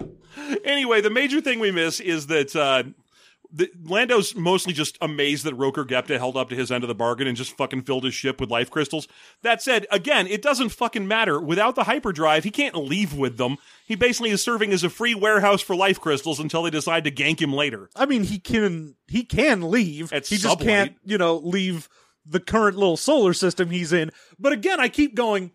[0.64, 2.84] anyway, the major thing we miss is that uh,
[3.50, 6.94] the, Lando's mostly just amazed that Rokur Gepta held up to his end of the
[6.94, 9.08] bargain and just fucking filled his ship with life crystals.
[9.42, 11.40] That said, again, it doesn't fucking matter.
[11.40, 13.56] Without the hyperdrive, he can't leave with them.
[13.86, 17.10] He basically is serving as a free warehouse for life crystals until they decide to
[17.10, 17.88] gank him later.
[17.96, 20.12] I mean, he can he can leave.
[20.12, 21.88] At he just can't, you know, leave
[22.26, 24.10] the current little solar system he's in.
[24.38, 25.52] But again, I keep going.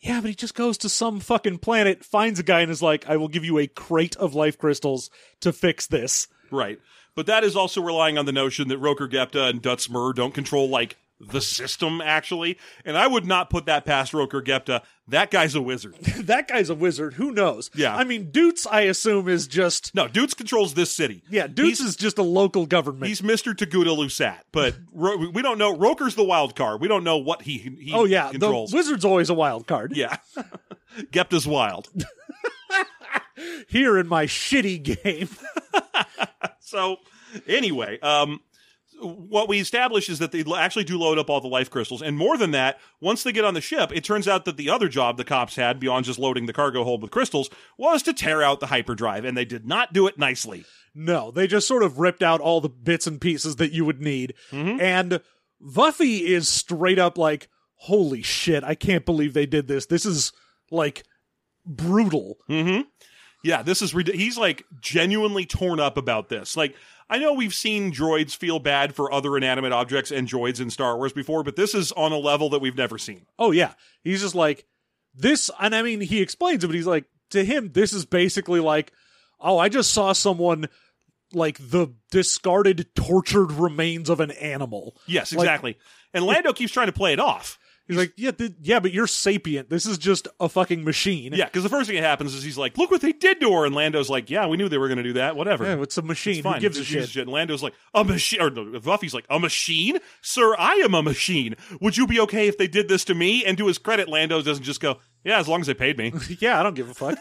[0.00, 3.08] Yeah, but he just goes to some fucking planet, finds a guy, and is like,
[3.08, 6.78] "I will give you a crate of life crystals to fix this." Right.
[7.18, 10.32] But that is also relying on the notion that Rokur Gepta and Duttes Mer don't
[10.32, 12.56] control, like, the system, actually.
[12.84, 14.82] And I would not put that past Rokur Gepta.
[15.08, 15.96] That guy's a wizard.
[16.00, 17.14] that guy's a wizard.
[17.14, 17.72] Who knows?
[17.74, 17.96] Yeah.
[17.96, 21.24] I mean, Doots, I assume, is just No, Duttes controls this city.
[21.28, 21.48] yeah.
[21.48, 23.08] Doots is just a local government.
[23.08, 23.52] He's Mr.
[23.52, 25.74] Teguta Lusat, but Ro- we don't know.
[25.76, 26.80] Rokur's the wild card.
[26.80, 28.70] We don't know what he, he oh yeah, controls.
[28.70, 29.96] the wizard's always a wild card.
[29.96, 30.18] yeah.
[31.10, 31.88] Gepta's wild.
[33.68, 35.28] Here in my shitty game.
[36.68, 36.98] So,
[37.46, 38.40] anyway, um,
[39.00, 42.02] what we establish is that they actually do load up all the life crystals.
[42.02, 44.68] And more than that, once they get on the ship, it turns out that the
[44.68, 47.48] other job the cops had, beyond just loading the cargo hold with crystals,
[47.78, 49.24] was to tear out the hyperdrive.
[49.24, 50.66] And they did not do it nicely.
[50.94, 54.02] No, they just sort of ripped out all the bits and pieces that you would
[54.02, 54.34] need.
[54.80, 55.20] And
[55.64, 59.86] Vuffi is straight up like, holy shit, I can't believe they did this.
[59.86, 60.32] This is
[60.70, 61.04] like
[61.64, 62.36] brutal.
[62.50, 62.82] Mm-hmm.
[63.42, 66.56] Yeah, this is he's like genuinely torn up about this.
[66.56, 66.74] Like
[67.10, 70.96] I know we've seen droids feel bad for other inanimate objects and droids in Star
[70.96, 73.24] Wars before, but this is on a level that we've never seen.
[73.38, 73.72] Oh, yeah.
[74.04, 74.66] He's just like,
[75.14, 78.60] this, and I mean, he explains it, but he's like, to him, this is basically
[78.60, 78.92] like,
[79.40, 80.68] oh, I just saw someone
[81.32, 84.94] like the discarded, tortured remains of an animal.
[85.06, 85.78] Yes, Like- exactly.
[86.12, 87.58] and Lando keeps trying to play it off.
[87.88, 89.70] He's like, yeah, th- yeah, but you're sapient.
[89.70, 91.32] This is just a fucking machine.
[91.32, 93.50] Yeah, because the first thing that happens is he's like, "Look what they did to
[93.52, 95.36] her," and Lando's like, "Yeah, we knew they were going to do that.
[95.36, 96.34] Whatever." Yeah, it's a machine.
[96.34, 96.54] It's fine.
[96.56, 97.16] Who gives a shit?
[97.16, 100.54] And Lando's like, "A machine," or no, Vuffi's like, "A machine, sir?
[100.58, 101.56] I am a machine.
[101.80, 104.42] Would you be okay if they did this to me?" And to his credit, Lando
[104.42, 106.94] doesn't just go, "Yeah, as long as they paid me." yeah, I don't give a
[106.94, 107.18] fuck.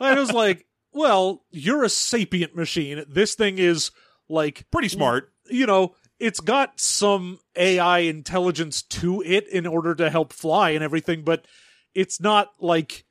[0.00, 3.04] Was like, well, you're a sapient machine.
[3.08, 3.90] This thing is
[4.28, 5.32] like, Pretty smart.
[5.48, 10.84] you know, it's got some AI intelligence to it in order to help fly and
[10.84, 11.46] everything, but
[11.94, 13.04] it's not like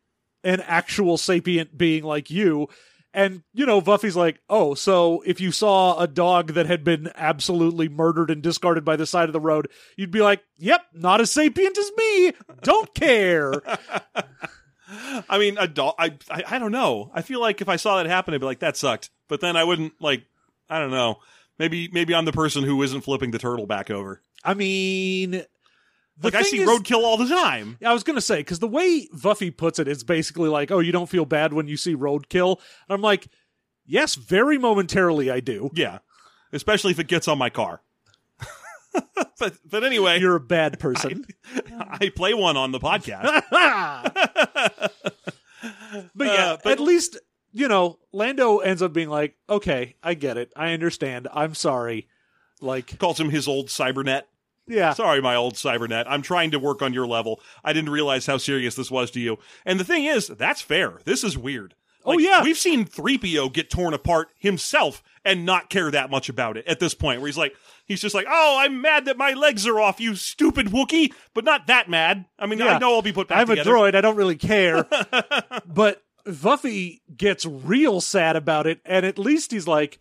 [0.43, 2.67] an actual sapient being like you.
[3.11, 7.11] And, you know, Vuffi's like, oh, so if you saw a dog that had been
[7.15, 9.67] absolutely murdered and discarded by the side of the road,
[9.97, 12.33] you'd be like, yep, not as sapient as me.
[12.61, 13.53] Don't care.
[15.29, 15.95] I mean, a dog.
[15.97, 17.11] I, I I don't know.
[17.13, 19.55] I feel like if I saw that happen, I'd be like, "That sucked." But then
[19.55, 20.23] I wouldn't like.
[20.67, 21.19] I don't know.
[21.59, 24.21] Maybe maybe I'm the person who isn't flipping the turtle back over.
[24.43, 25.47] I mean, the
[26.23, 27.77] Like I see is- roadkill all the time.
[27.85, 30.79] I was gonna say because the way Vuffi puts it, it is basically like, "Oh,
[30.79, 33.27] you don't feel bad when you see roadkill." And I'm like,
[33.85, 35.99] "Yes, very momentarily I do." Yeah,
[36.53, 37.81] especially if it gets on my car.
[39.39, 41.25] but but anyway, You're a bad person.
[41.79, 43.43] I play one on the podcast.
[46.15, 47.17] but yeah, Uh, but- at least
[47.53, 50.51] you know Lando ends up being like, "Okay, I get it.
[50.55, 51.27] I understand.
[51.33, 52.07] I'm sorry."
[52.61, 54.23] Like, Calls him his old cybernet.
[54.67, 56.03] yeah, Sorry, my old cybernet.
[56.07, 57.39] I'm trying to work on your level.
[57.63, 59.37] I didn't realize how serious this was to you.
[59.65, 60.99] And the thing is, that's fair.
[61.05, 61.73] This is weird.
[62.03, 62.43] Oh, yeah.
[62.43, 66.79] we've seen 3PO get torn apart himself and not care that much about it at
[66.81, 67.21] this point.
[67.21, 67.55] Where he's like,
[67.85, 71.45] he's just like, oh, I'm mad that my legs are off, you stupid Wookie, but
[71.45, 72.25] not that mad.
[72.37, 72.75] I mean, Yeah.
[72.75, 73.69] I know I'll be put back I'm together.
[73.73, 73.95] a droid.
[73.95, 74.85] I don't really care.
[75.65, 79.99] but Vuffi gets real sad about it, and at least he's like,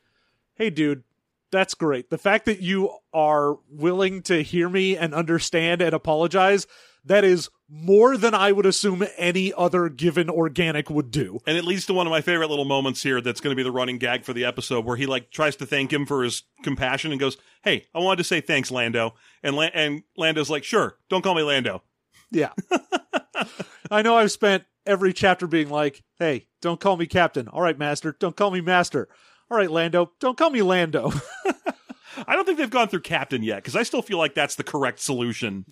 [0.54, 1.04] "Hey, dude,
[1.50, 2.10] that's great.
[2.10, 6.66] The fact that you are willing to hear me and understand and apologize,
[7.04, 11.64] that is more than I would assume any other given organic would do." And it
[11.64, 13.98] leads to one of my favorite little moments here that's going to be the running
[13.98, 17.20] gag for the episode where he like tries to thank him for his compassion and
[17.20, 21.22] goes, "Hey, I wanted to say thanks, Lando." And La- and Lando's like, "Sure, don't
[21.22, 21.82] call me Lando."
[22.30, 22.52] Yeah.
[23.90, 27.78] I know I've spent every chapter being like, "Hey, don't call me captain." All right,
[27.78, 29.08] master, don't call me master.
[29.50, 31.12] All right, Lando, don't call me Lando.
[32.26, 34.64] I don't think they've gone through Captain yet because I still feel like that's the
[34.64, 35.64] correct solution.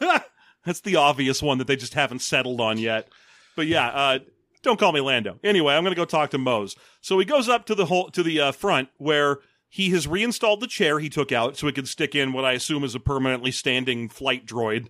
[0.64, 3.08] that's the obvious one that they just haven't settled on yet.
[3.54, 4.18] But yeah, uh,
[4.62, 5.38] don't call me Lando.
[5.44, 6.76] Anyway, I'm going to go talk to Mohs.
[7.00, 10.60] So he goes up to the whole to the uh, front where he has reinstalled
[10.60, 13.00] the chair he took out so he can stick in what I assume is a
[13.00, 14.88] permanently standing flight droid,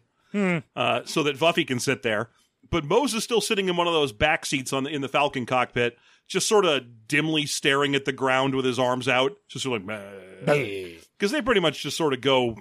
[0.75, 2.31] uh, so that Vuffi can sit there.
[2.71, 5.09] But Mohs is still sitting in one of those back seats on the, in the
[5.09, 9.65] Falcon cockpit, just sort of dimly staring at the ground with his arms out, just
[9.65, 10.05] sort of like.
[10.47, 10.89] "Meh."
[11.19, 12.57] because they pretty much just sort of go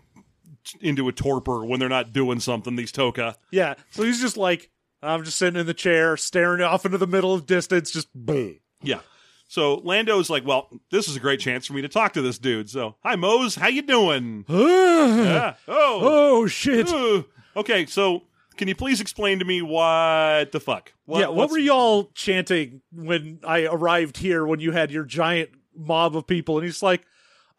[0.81, 2.75] into a torpor when they're not doing something.
[2.75, 3.75] These Toka, Yeah.
[3.91, 4.69] So he's just like,
[5.01, 8.59] I'm just sitting in the chair, staring off into the middle of distance, just "Bleh."
[8.83, 8.99] yeah.
[9.47, 12.37] So Lando's like, "Well, this is a great chance for me to talk to this
[12.37, 14.45] dude." So, hi Mohs, how you doing?
[14.49, 15.55] yeah.
[15.67, 15.99] Oh.
[16.01, 16.87] Oh shit.
[16.87, 17.25] Ugh.
[17.55, 17.85] Okay.
[17.87, 18.23] So,
[18.57, 20.93] can you please explain to me what the fuck?
[21.05, 25.49] What, yeah, what were y'all chanting when I arrived here when you had your giant
[25.75, 26.57] mob of people?
[26.57, 27.03] And he's like,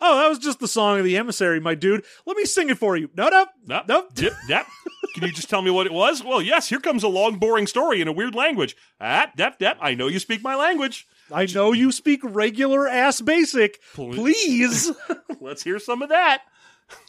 [0.05, 2.05] Oh, that was just the song of the emissary, my dude.
[2.26, 3.09] Let me sing it for you.
[3.16, 3.84] No, no, Nope.
[3.86, 4.09] no.
[4.16, 4.32] Yep.
[4.49, 4.66] Yep.
[5.14, 6.24] Can you just tell me what it was?
[6.24, 6.68] Well, yes.
[6.68, 8.76] Here comes a long, boring story in a weird language.
[9.01, 9.78] Ah, dep, dep.
[9.80, 11.07] I know you speak my language.
[11.30, 13.80] I know you speak regular ass basic.
[13.95, 14.90] Please.
[15.40, 16.43] Let's hear some of that.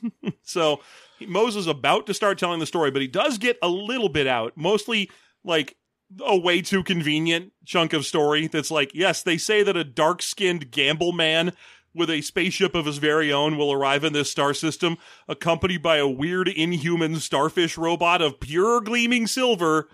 [0.44, 0.80] so
[1.22, 4.54] Mohs's about to start telling the story, but he does get a little bit out,
[4.56, 5.10] mostly
[5.44, 5.76] like
[6.22, 10.22] a way too convenient chunk of story that's like, yes, they say that a dark
[10.22, 11.54] skinned gamble man
[11.94, 14.98] with a spaceship of his very own will arrive in this star system,
[15.28, 19.88] accompanied by a weird inhuman starfish robot of pure gleaming silver,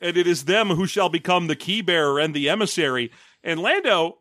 [0.00, 3.10] and it is them who shall become the key bearer and the emissary.
[3.44, 4.18] And Lando,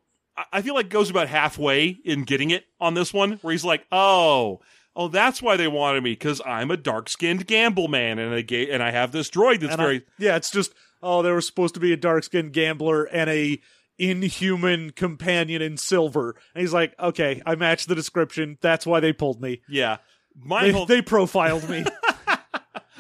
[0.52, 3.86] I feel like goes about halfway in getting it on this one, where he's like,
[3.92, 4.60] "Oh,
[4.96, 8.42] oh, that's why they wanted me because I'm a dark skinned gamble man, and I
[8.42, 10.74] ga- and I have this droid that's And I- very yeah, it's just
[11.04, 13.60] oh, there was supposed to be a dark skinned gambler and a
[13.98, 16.36] inhuman companion in silver.
[16.54, 18.58] And he's like, okay, I matched the description.
[18.62, 19.62] That's why they pulled me.
[19.70, 19.98] yeah."
[20.38, 21.86] My They, whole they profiled me.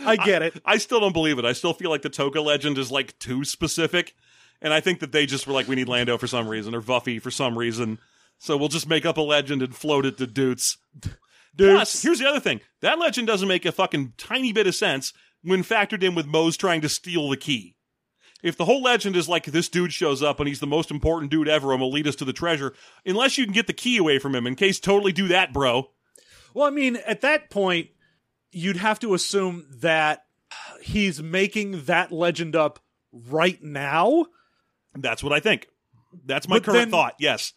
[0.05, 0.61] I get it.
[0.63, 1.43] I still don't believe it.
[1.43, 4.15] I still feel like the Toka legend is like too specific,
[4.61, 6.81] and I think that they just were like, we need Lando for some reason or
[6.81, 7.99] Vuffi for some reason,
[8.37, 10.77] so we'll just make up a legend and float it to Doots.
[11.57, 15.13] Plus, here's the other thing: that legend doesn't make a fucking tiny bit of sense
[15.41, 17.75] when factored in with Mohs trying to steal the key.
[18.43, 21.31] If the whole legend is like this dude shows up and he's the most important
[21.31, 22.73] dude ever and will lead us to the treasure,
[23.05, 25.89] unless you can get the key away from him, in case totally do that, bro.
[26.53, 27.89] Well, I mean, at that point,
[28.51, 30.25] you'd have to assume that
[30.81, 32.79] he's making that legend up
[33.11, 34.27] right now.
[34.93, 35.67] That's what I think.
[36.25, 37.15] That's my But current then- thought.
[37.19, 37.53] Yes.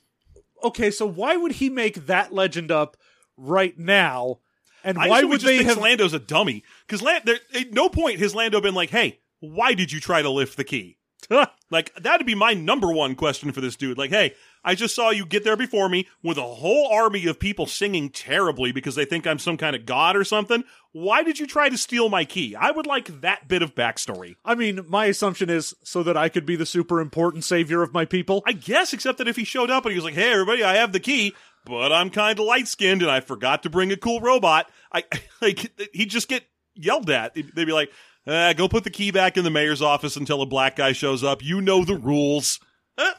[0.65, 2.97] Okay, so why would he make that legend up
[3.39, 4.41] right now?
[4.85, 5.79] And I why would they have?
[5.79, 6.63] Lando's a dummy?
[6.87, 10.23] Because Land- there, at no point has Lando been like, "Hey, why did you try
[10.23, 10.99] to lift the key?"
[11.71, 13.99] Like that'd be my number one question for this dude.
[13.99, 14.35] Like, hey,
[14.65, 18.09] I just saw you get there before me with a whole army of people singing
[18.09, 20.65] terribly because they think I'm some kind of god or something.
[20.93, 22.57] Why did you try to steal my key?
[22.57, 24.37] I would like that bit of backstory.
[24.45, 27.93] I mean, my assumption is so that I could be the super important savior of
[27.93, 28.43] my people.
[28.47, 30.77] I guess, except that if he showed up and he was like, "Hey, everybody, I
[30.77, 31.35] have the key,
[31.69, 35.05] but I'm kind of light skinned and I forgot to bring a cool robot," I
[35.41, 36.45] like he'd just get
[36.75, 37.35] yelled at.
[37.35, 37.91] They'd be like,
[38.27, 41.23] uh, "Go put the key back in the mayor's office until a black guy shows
[41.23, 41.45] up.
[41.45, 42.59] You know the rules."
[42.97, 43.13] Uh,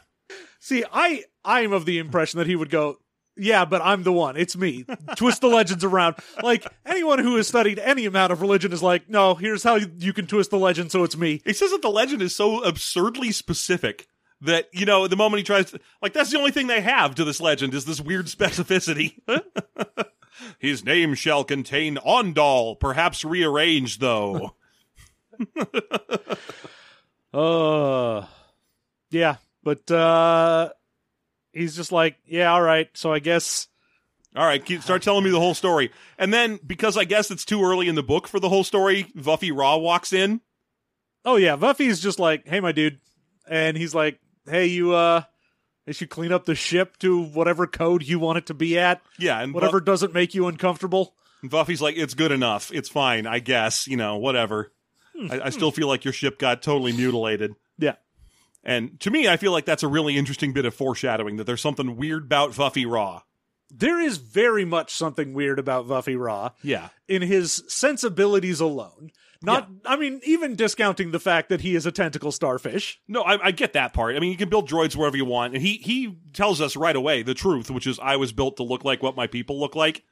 [0.60, 2.98] See, I I am of the impression that he would go,
[3.38, 4.36] "Yeah, but I'm the one.
[4.36, 4.86] It's me."
[5.16, 6.18] twist the legends around.
[6.44, 9.92] Like anyone who has studied any amount of religion is like, "No, here's how you,
[9.98, 12.62] you can twist the legend so it's me." He says that the legend is so
[12.64, 14.08] absurdly specific
[14.42, 17.16] that you know the moment he tries to like that's the only thing they have
[17.16, 19.20] to this legend is this weird specificity.
[20.60, 24.56] His name shall contain Ondal, perhaps rearranged though.
[27.34, 28.26] Uh
[29.12, 30.70] Yeah, but uh
[31.54, 32.90] he's just like, "Yeah, all right.
[32.94, 33.68] So I guess
[34.36, 35.92] All right, keep, start telling me the whole story.
[36.18, 39.06] And then, because I guess it's too early in the book for the whole story,
[39.18, 40.42] Vuffi Raa walks in.
[41.26, 43.00] Oh yeah, Vuffi's just like, "Hey, my dude,"
[43.48, 44.20] and he's like,
[44.50, 45.24] hey, you uh,
[45.86, 49.02] they should clean up the ship to whatever code you want it to be at.
[49.18, 51.14] Yeah, and Whatever doesn't make you uncomfortable.
[51.42, 52.72] Bu- Vuffi's like, it's good enough.
[52.74, 53.88] It's fine, I guess.
[53.88, 54.72] You know, whatever.
[55.30, 57.54] I, I still feel like your ship got totally mutilated.
[57.78, 57.96] Yeah.
[58.64, 61.62] And to me, I feel like that's a really interesting bit of foreshadowing that there's
[61.62, 63.22] something weird about Vuffi Raa.
[63.72, 66.90] There is very much something weird about Vuffi Raa Yeah.
[67.08, 69.12] in his sensibilities alone.
[69.42, 73.00] Not, I mean, even discounting the fact that he is a tentacle starfish.
[73.08, 74.16] No, I, I get that part.
[74.16, 76.96] I mean, you can build droids wherever you want, and he he tells us right
[76.96, 79.76] away the truth, which is I was built to look like what my people look
[79.76, 80.04] like.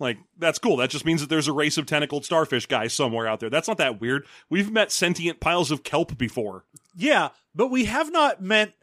[0.00, 0.78] Like that's cool.
[0.78, 3.50] That just means that there's a race of tentacled starfish guys somewhere out there.
[3.50, 4.26] That's not that weird.
[4.50, 6.64] We've met sentient piles of kelp before.
[6.96, 8.74] Yeah, but we have not met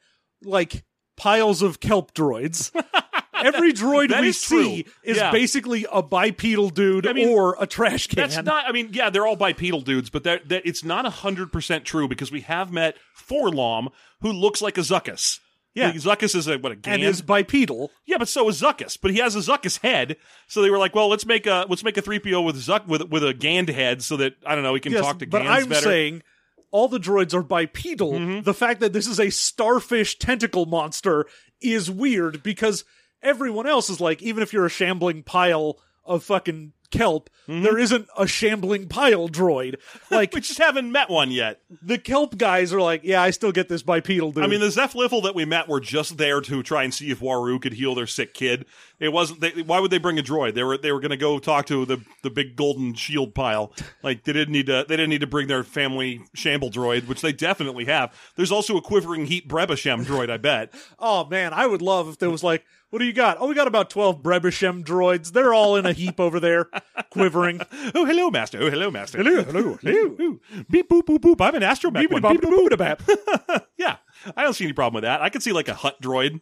[0.43, 0.85] like
[1.17, 2.71] piles of kelp droids.
[3.45, 4.63] Every droid That we is true.
[4.63, 5.31] see is Yeah.
[5.31, 8.17] basically a bipedal dude I mean, or a trash can.
[8.29, 8.65] That's not.
[8.67, 12.07] I mean, yeah, they're all bipedal dudes, but that that it's not hundred percent true
[12.07, 12.95] because we have met
[13.29, 13.89] 4-LOM,
[14.21, 15.39] who looks like a Zuckuss.
[15.75, 15.91] Yeah.
[15.93, 17.03] Zuckuss is a what a and Gand?
[17.03, 17.91] is bipedal.
[18.05, 18.97] Yeah, but so is Zuckuss.
[19.01, 20.17] But he has a Zuckuss head,
[20.47, 22.87] so they were like, "Well, let's make a let's make a three PO with Zuck
[22.87, 25.27] with with a Gand head, so that I don't know, he can Yes, talk to
[25.27, 26.23] but Gands I'm better." saying
[26.71, 28.13] all the droids are bipedal.
[28.13, 28.41] Mm-hmm.
[28.41, 31.25] The fact that this is a starfish tentacle monster
[31.61, 32.83] is weird because
[33.21, 37.63] everyone else is like, even if you're a shambling pile of fucking kelp, Mm-hmm.
[37.63, 39.77] there isn't a shambling pile droid.
[40.11, 41.61] Like we just haven't met one yet.
[41.81, 44.43] the kelp guys are like, yeah, I still get this bipedal dude.
[44.43, 47.09] I mean, the Zeph Liffle that we met were just there to try and see
[47.09, 48.67] if Waru could heal their sick kid.
[48.99, 49.41] It wasn't.
[49.41, 50.53] They, why would they bring a droid?
[50.53, 53.73] They were they were going to go talk to the the big golden shield pile.
[54.03, 54.85] Like they didn't need to.
[54.87, 58.13] They didn't need to bring their family shamble droid, which they definitely have.
[58.35, 60.29] There's also a quivering heat Brebashem droid.
[60.29, 60.71] I bet.
[60.99, 63.37] oh man, I would love if there was like, what do you got?
[63.39, 65.31] Oh, we got about twelve Brebishem droids.
[65.31, 66.69] They're all in a heap over there,
[67.11, 67.61] quivering.
[67.95, 68.59] Oh, hello, master.
[68.61, 69.17] Oh, hello, master.
[69.23, 70.39] Hello, hello, hello.
[70.69, 71.41] Beep boop boop boop.
[71.41, 72.21] I'm an astromech one.
[72.21, 73.05] Beep, boop, boop.
[73.47, 73.97] But Yeah,
[74.35, 75.21] I don't see any problem with that.
[75.21, 76.41] I could see like a hut droid.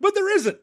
[0.00, 0.58] But there isn't.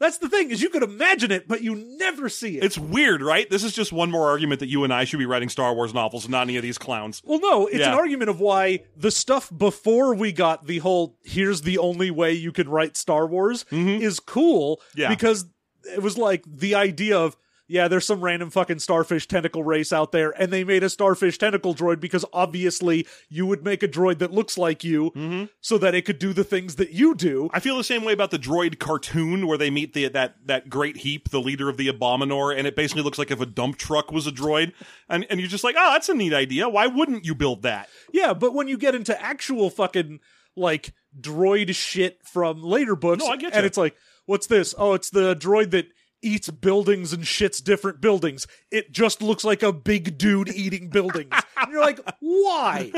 [0.00, 2.64] That's the thing is you could imagine it, but you never see it.
[2.64, 3.48] It's weird, right?
[3.48, 5.94] This is just one more argument that you and I should be writing Star Wars
[5.94, 7.22] novels, not any of these clowns.
[7.24, 7.92] well, no, it's Yeah.
[7.92, 12.32] an argument of why the stuff before we got the whole "here's the only way
[12.32, 14.78] you can write Star Wars" is cool.
[14.90, 15.00] Mm-hmm.
[15.02, 15.08] Yeah.
[15.08, 15.46] because
[15.94, 17.36] it was like the idea of
[17.68, 21.38] yeah, there's some random fucking starfish tentacle race out there, and they made a starfish
[21.38, 25.44] tentacle droid because obviously you would make a droid that looks like you, Mm-hmm.
[25.60, 27.48] so that it could do the things that you do.
[27.52, 30.68] I feel the same way about the droid cartoon where they meet the that that
[30.68, 33.76] great heap, the leader of the Abominor, and it basically looks like if a dump
[33.78, 34.72] truck was a droid,
[35.08, 36.68] and and you're just like, oh, that's a neat idea.
[36.68, 37.88] Why wouldn't you build that?
[38.12, 40.20] Yeah, but when you get into actual fucking
[40.56, 43.96] like droid shit from later books, No, I get and it's like,
[44.26, 44.74] what's this?
[44.76, 45.86] Oh, it's the droid that
[46.22, 48.46] eats buildings and shits different buildings.
[48.70, 51.30] It just looks like a big dude eating buildings.
[51.56, 52.92] and you're like, why?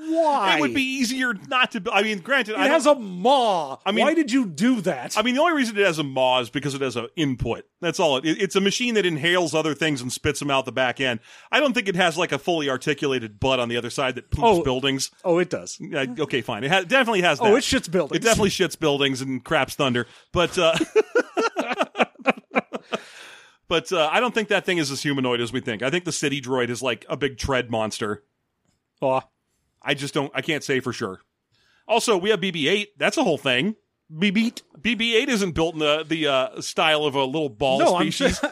[0.00, 0.56] Why?
[0.56, 1.82] It would be easier not to.
[1.92, 3.78] I mean, granted, It I has a maw.
[3.84, 5.16] I mean- why did you do that?
[5.18, 7.64] I mean, the only reason it has a maw is because it has an input.
[7.80, 8.18] That's all.
[8.18, 11.20] It, it's a machine that inhales other things and spits them out the back end.
[11.50, 14.30] I don't think it has like a fully articulated butt on the other side that
[14.30, 14.62] poops Oh.
[14.62, 15.10] buildings.
[15.24, 15.78] oh, it does.
[15.94, 16.64] Uh, okay, fine.
[16.64, 17.44] It ha- definitely has that.
[17.46, 18.16] Oh, it shits buildings.
[18.16, 20.76] It definitely shits buildings and craps thunder, but uh,
[23.68, 25.82] but uh, I don't think that thing is as humanoid as we think.
[25.82, 28.24] I think the city droid is like a big tread monster.
[29.00, 29.20] Aw.
[29.82, 30.32] I just don't.
[30.34, 31.20] I can't say for sure.
[31.86, 32.88] Also, we have BB-8.
[32.98, 33.76] That's a whole thing.
[34.12, 34.62] BB.
[34.80, 38.42] BB-8 isn't built in the the uh, style of a little ball No, I'm, species.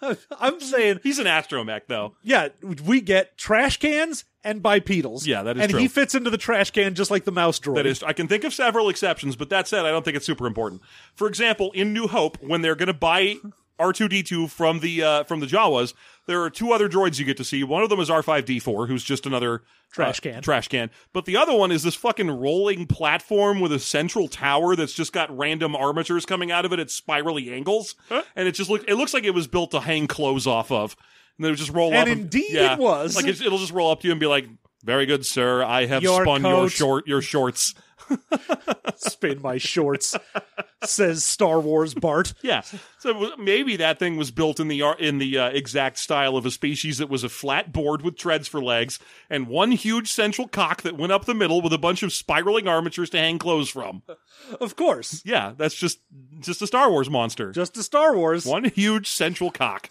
[0.40, 2.16] I'm saying He's an astromech, though.
[2.22, 2.48] yeah,
[2.84, 5.24] we get trash cans and bipedals.
[5.26, 5.80] Yeah, that is and true.
[5.80, 7.76] he fits into the trash can just like the mouse droid.
[7.76, 10.26] That is, I can think of several exceptions, but that said, I don't think it's
[10.26, 10.82] super important.
[11.14, 13.36] For example, in New Hope, when they're going to buy
[13.78, 15.94] R two D two from the uh, from the Jawas,
[16.26, 17.64] there are two other droids you get to see.
[17.64, 19.62] One of them is R five D four, who's just another
[19.92, 20.42] Trash uh, can.
[20.42, 20.90] trash can.
[21.12, 25.12] But the other one is this fucking rolling platform with a central tower that's just
[25.12, 27.94] got random armatures coming out of it at spirally angles,
[28.36, 30.96] and it just look it looks like it was built to hang clothes off of.
[31.36, 32.06] And they would just roll And up.
[32.08, 33.16] And indeed yeah, it was.
[33.16, 34.46] Like it's, it'll just roll up to you and be like,
[34.84, 35.64] "Very good, sir.
[35.64, 37.74] I have Your spun your short your shorts."
[38.96, 40.16] Spin my shorts,
[40.84, 42.34] says Star Wars Bart.
[42.42, 42.62] Yeah,
[42.98, 46.50] so maybe that thing was built in the in the uh, exact style of a
[46.50, 48.98] species that was a flat board with treads for legs
[49.28, 52.68] and one huge central cock that went up the middle with a bunch of spiraling
[52.68, 54.02] armatures to hang clothes from.
[54.60, 55.22] Of course.
[55.24, 56.00] Yeah, that's just
[56.40, 57.52] just a Star Wars monster.
[57.52, 58.46] Just a Star Wars.
[58.46, 59.90] one huge central cock.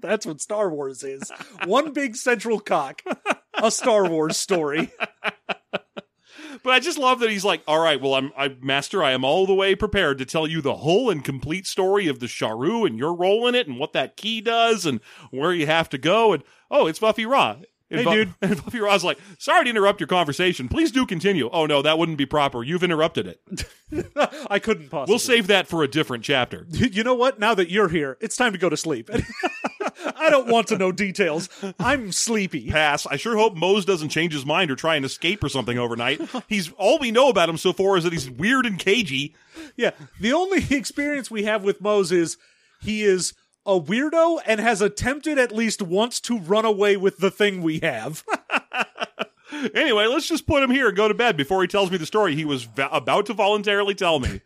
[0.00, 1.32] That's what Star Wars is.
[1.64, 3.02] One big central cock.
[3.54, 4.92] A Star Wars story.
[6.62, 9.02] But I just love that he's like, "All right, well, I'm, I master.
[9.02, 12.20] I am all the way prepared to tell you the whole and complete story of
[12.20, 15.00] the Sharu and your role in it, and what that key does, and
[15.30, 16.32] where you have to go.
[16.32, 17.58] And oh, it's Vuffi Raa.
[17.90, 18.34] And Hey, Bu- dude.
[18.42, 20.68] And Vuffi Raa's like, sorry to interrupt your conversation.
[20.68, 21.48] Please do continue.
[21.50, 22.62] Oh no, that wouldn't be proper.
[22.62, 23.64] You've interrupted it.
[24.50, 25.10] I couldn't possibly.
[25.12, 26.66] We'll save that for a different chapter.
[26.72, 27.38] You know what?
[27.38, 29.08] Now that you're here, it's time to go to sleep.
[30.18, 31.48] I don't want to know details.
[31.78, 32.70] I'm sleepy.
[32.70, 33.06] Pass.
[33.06, 36.20] I sure hope Mohs doesn't change his mind or try and escape or something overnight.
[36.48, 39.34] He's all we know about him so far is that he's weird and cagey.
[39.76, 39.90] Yeah.
[40.20, 42.36] The only experience we have with Mohs is
[42.80, 43.34] he is
[43.66, 47.80] a weirdo and has attempted at least once to run away with the thing we
[47.80, 48.24] have.
[49.74, 52.06] Anyway, let's just put him here and go to bed before he tells me the
[52.06, 54.40] story he was va- about to voluntarily tell me.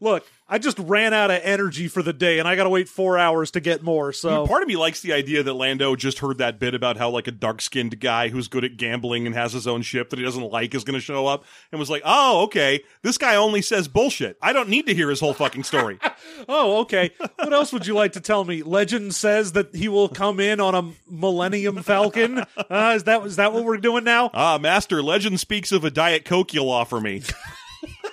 [0.00, 2.88] Look, I just ran out of energy for the day and I got to wait
[2.88, 4.12] four hours to get more.
[4.12, 7.10] So Part of me likes the idea that Lando just heard that bit about how
[7.10, 10.24] like a dark-skinned guy who's good at gambling and has his own ship that he
[10.24, 13.62] doesn't like is going to show up and was like, "Oh, okay, this guy only
[13.62, 14.36] says bullshit.
[14.42, 15.98] I don't need to hear his whole fucking story."
[16.48, 17.10] Oh, okay.
[17.36, 18.62] What else would you like to tell me?
[18.62, 22.38] Legend says that he will come in on a Millennium Falcon.
[22.56, 24.30] Uh, is that is that what we're doing now?
[24.34, 27.22] ah, Master, legend speaks of a diet coke you'll offer me.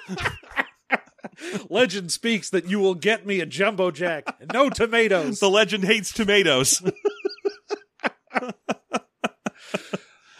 [1.70, 5.40] Legend speaks that you will get me a jumbo jack no tomatoes.
[5.40, 6.82] the legend hates tomatoes.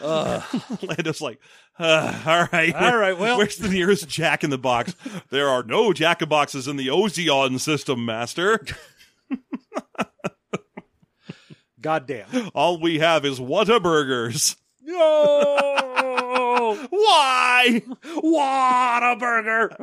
[0.00, 1.38] Lando's like,
[1.78, 4.94] uh, all right, All right, well- where's the nearest Jack in the Box?
[5.30, 8.64] There are no Jack in Boxes in the Oseon system, Master.
[11.80, 12.50] Goddamn.
[12.54, 14.56] All we have is Whataburgers.
[14.82, 16.76] No.
[16.90, 17.82] Why?
[18.20, 19.76] What a burger.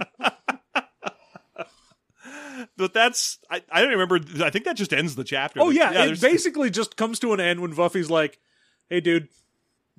[2.78, 4.20] But that's I, I don't remember.
[4.44, 5.62] I think that just ends the chapter.
[5.62, 8.40] Oh yeah, it basically just comes to an end when Vuffi's like,
[8.90, 9.30] "Hey dude,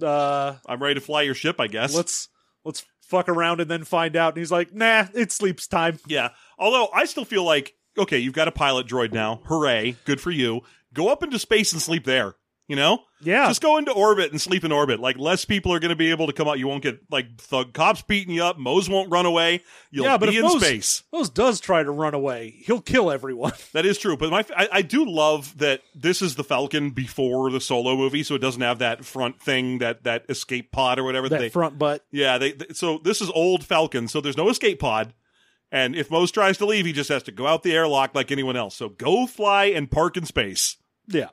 [0.03, 1.61] uh I'm ready to fly your ship.
[1.61, 1.95] I guess.
[1.95, 2.29] let's
[2.65, 6.31] let's fuck around and then find out." And he's like, "Nah, it's sleeps time." Yeah.
[6.59, 9.41] Although I still feel like okay, you've got a pilot droid now.
[9.47, 9.97] Hooray!
[10.05, 10.63] Good for you.
[10.95, 12.35] Go up into space and sleep there.
[12.69, 13.49] You know, Yeah.
[13.49, 15.01] just go into orbit and sleep in orbit.
[15.01, 16.59] Like less people are going to be able to come out.
[16.59, 18.59] You won't get like thug cops beating you up.
[18.59, 19.63] Mohs won't run away.
[19.91, 21.03] You'll yeah, but be if in Mohs, space.
[21.11, 23.53] Mohs does try to run away, he'll kill everyone.
[23.73, 27.51] That is true, but my I, I do love that this is the Falcon before
[27.51, 31.05] the solo movie, so it doesn't have that front thing, that that escape pod or
[31.05, 31.49] whatever that they.
[31.49, 32.05] front butt.
[32.13, 35.15] yeah, they, they- so this is old Falcon, so there's no escape pod,
[35.73, 38.31] and if Mohs tries to leave, he just has to go out the airlock like
[38.31, 38.77] anyone else.
[38.77, 40.77] So go fly and park in space.
[41.07, 41.29] Yeah.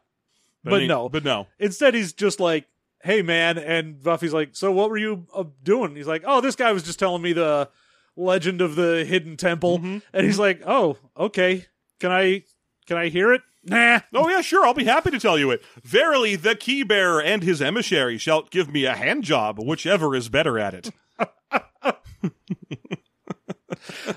[0.72, 1.10] But no.
[1.10, 2.66] but no, Instead, he's just like,
[3.04, 6.56] "Hey, man," and Vuffi's like, "So what were you uh, doing?" He's like, "Oh, this
[6.56, 7.70] guy was just telling me the
[8.18, 9.98] legend of the hidden temple," Mm-hmm.
[10.14, 11.66] and he's like, "Oh, okay.
[12.00, 12.44] Can I
[12.88, 14.00] can I hear it?" Nah.
[14.14, 14.66] Oh yeah, sure.
[14.66, 15.64] I'll be happy to tell you it.
[15.84, 20.30] Verily, the key bearer and his emissary shall give me a hand job, whichever is
[20.30, 20.92] better at it.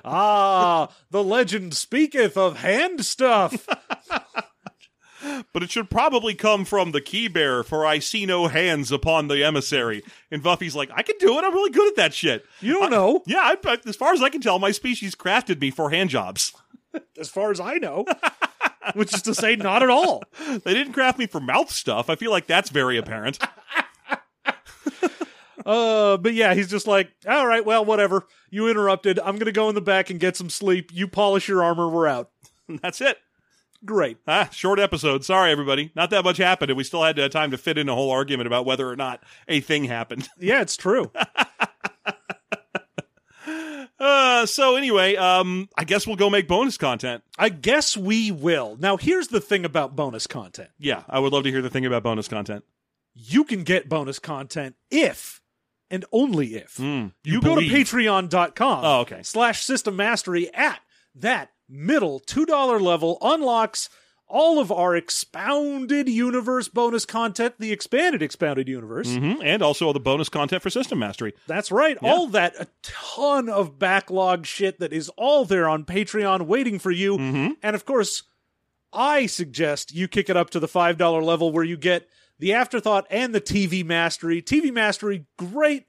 [0.04, 3.66] Ah, the legend speaketh of hand stuff.
[5.58, 9.26] But it should probably come from the key bearer, for I see no hands upon
[9.26, 10.04] the emissary.
[10.30, 11.42] And Vuffi's like, I can do it.
[11.42, 12.46] I'm really good at that shit.
[12.60, 15.60] You don't know, Yeah, I, I- as far as I can tell, my species crafted
[15.60, 16.52] me for hand jobs.
[17.18, 18.04] as far as I know,
[18.94, 20.22] which is to say, not at all.
[20.64, 22.08] They didn't craft me for mouth stuff.
[22.08, 23.40] I feel like that's very apparent.
[25.66, 28.26] Uh, but yeah, he's just like, all right, well, whatever.
[28.48, 29.18] You interrupted.
[29.18, 30.90] I'm gonna go in the back and get some sleep.
[30.94, 31.88] You polish your armor.
[31.88, 32.30] We're out.
[32.80, 33.18] that's it.
[33.84, 34.18] Great.
[34.26, 35.24] Ah, short episode.
[35.24, 35.92] Sorry, everybody.
[35.94, 38.10] Not that much happened, and we still had uh, time to fit in a whole
[38.10, 40.28] argument about whether or not a thing happened.
[40.38, 41.10] Yeah, it's true.
[44.00, 47.24] Uh, so anyway, um, I guess we'll go make bonus content.
[47.36, 48.76] I guess we will.
[48.78, 50.70] Now, here's the thing about bonus content.
[50.78, 52.62] Yeah, I would love to hear the thing about bonus content.
[53.14, 55.40] You can get bonus content if
[55.90, 59.22] and only if Mm, you, go to patreon.com Oh, okay.
[59.24, 60.78] slash system mastery at
[61.16, 63.88] that middle $2 level unlocks
[64.30, 69.08] all of our expounded universe bonus content, the expanded expounded universe.
[69.08, 71.32] Mhm, And also all the bonus content for System Mastery.
[71.46, 71.96] That's right.
[72.02, 76.90] All that, a ton of backlog shit that is all there on Patreon waiting for
[76.90, 77.16] you.
[77.16, 77.52] Mm-hmm.
[77.62, 78.24] And of course,
[78.92, 82.06] I suggest you kick it up to the $5 level where you get
[82.38, 84.42] the Afterthought and the TV Mastery.
[84.42, 85.86] TV Mastery, great,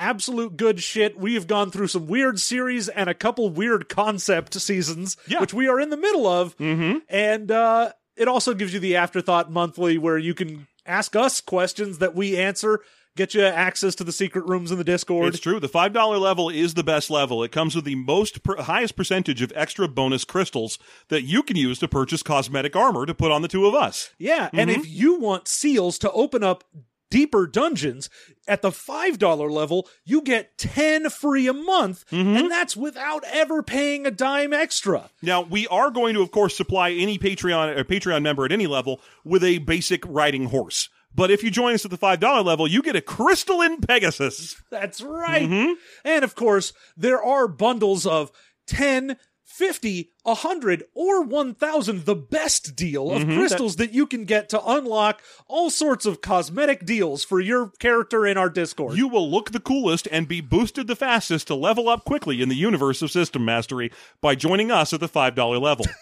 [0.00, 1.18] absolute good shit.
[1.18, 5.40] We have gone through some weird series and a couple weird concept seasons, Yeah.
[5.40, 6.56] which we are in the middle of.
[6.58, 6.98] Mm-hmm.
[7.08, 11.98] And uh, it also gives you the Afterthought monthly where you can ask us questions
[11.98, 12.80] that we answer.
[13.16, 15.28] Get you access to the secret rooms in the Discord.
[15.34, 15.58] It's true.
[15.58, 17.42] The five dollar level is the best level.
[17.42, 20.78] It comes with the most per- highest percentage of extra bonus crystals
[21.08, 24.10] that you can use to purchase cosmetic armor to put on the two of us.
[24.16, 24.80] Yeah, and Mm-hmm.
[24.82, 26.62] if you want seals to open up
[27.10, 28.08] deeper dungeons
[28.48, 32.36] at the $5 level, you get 10 free a month, Mm-hmm.
[32.36, 35.10] and that's without ever paying a dime extra.
[35.22, 38.66] Now we are going to, of course, supply any Patreon or Patreon member at any
[38.66, 40.88] level with a basic riding horse.
[41.14, 44.56] But if you join us at the $5 level, you get a crystalline Pegasus.
[44.70, 45.42] That's right.
[45.48, 45.72] Mm-hmm.
[46.04, 48.30] And of course, there are bundles of
[48.68, 49.16] 10,
[49.52, 53.36] 50, 100, or 1000, the best deal of Mhm.
[53.36, 58.24] crystals that you can get to unlock all sorts of cosmetic deals for your character
[58.26, 58.96] in our Discord.
[58.96, 62.48] You will look the coolest and be boosted the fastest to level up quickly in
[62.48, 63.90] the universe of System Mastery
[64.22, 65.84] by joining us at the $5 level.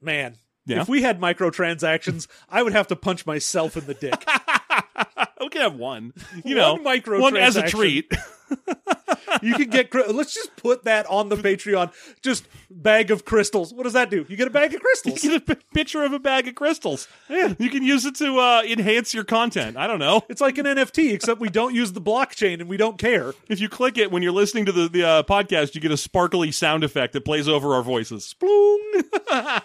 [0.00, 0.36] Man,
[0.66, 0.80] Yeah?
[0.80, 4.14] if we had microtransactions, I would have to punch myself in the dick.
[5.40, 6.12] we can have one.
[6.44, 7.20] You One know, microtransaction.
[7.20, 8.10] one as a treat.
[9.42, 9.92] You can get.
[9.94, 11.92] Let's just put that on the Patreon.
[12.22, 13.72] Just bag of crystals.
[13.72, 14.24] What does that do?
[14.28, 15.24] You get a bag of crystals.
[15.24, 17.08] You get a p- picture of a bag of crystals.
[17.28, 17.54] Yeah.
[17.58, 19.76] You can use it to uh, enhance your content.
[19.76, 20.22] I don't know.
[20.28, 23.34] It's like an NFT, except we don't use the blockchain and we don't care.
[23.48, 25.96] If you click it when you're listening to the, the uh, podcast, you get a
[25.96, 28.34] sparkly sound effect that plays over our voices.
[28.34, 29.04] Sploong.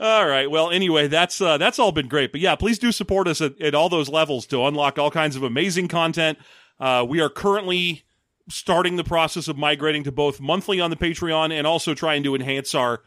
[0.00, 0.50] all right.
[0.50, 2.32] Well, anyway, that's uh, that's all been great.
[2.32, 5.36] But yeah, please do support us at, at all those levels to unlock all kinds
[5.36, 6.38] of amazing content.
[6.80, 8.04] Uh, we are currently
[8.48, 12.34] starting the process of migrating to both monthly on the Patreon and also trying to
[12.34, 13.02] enhance our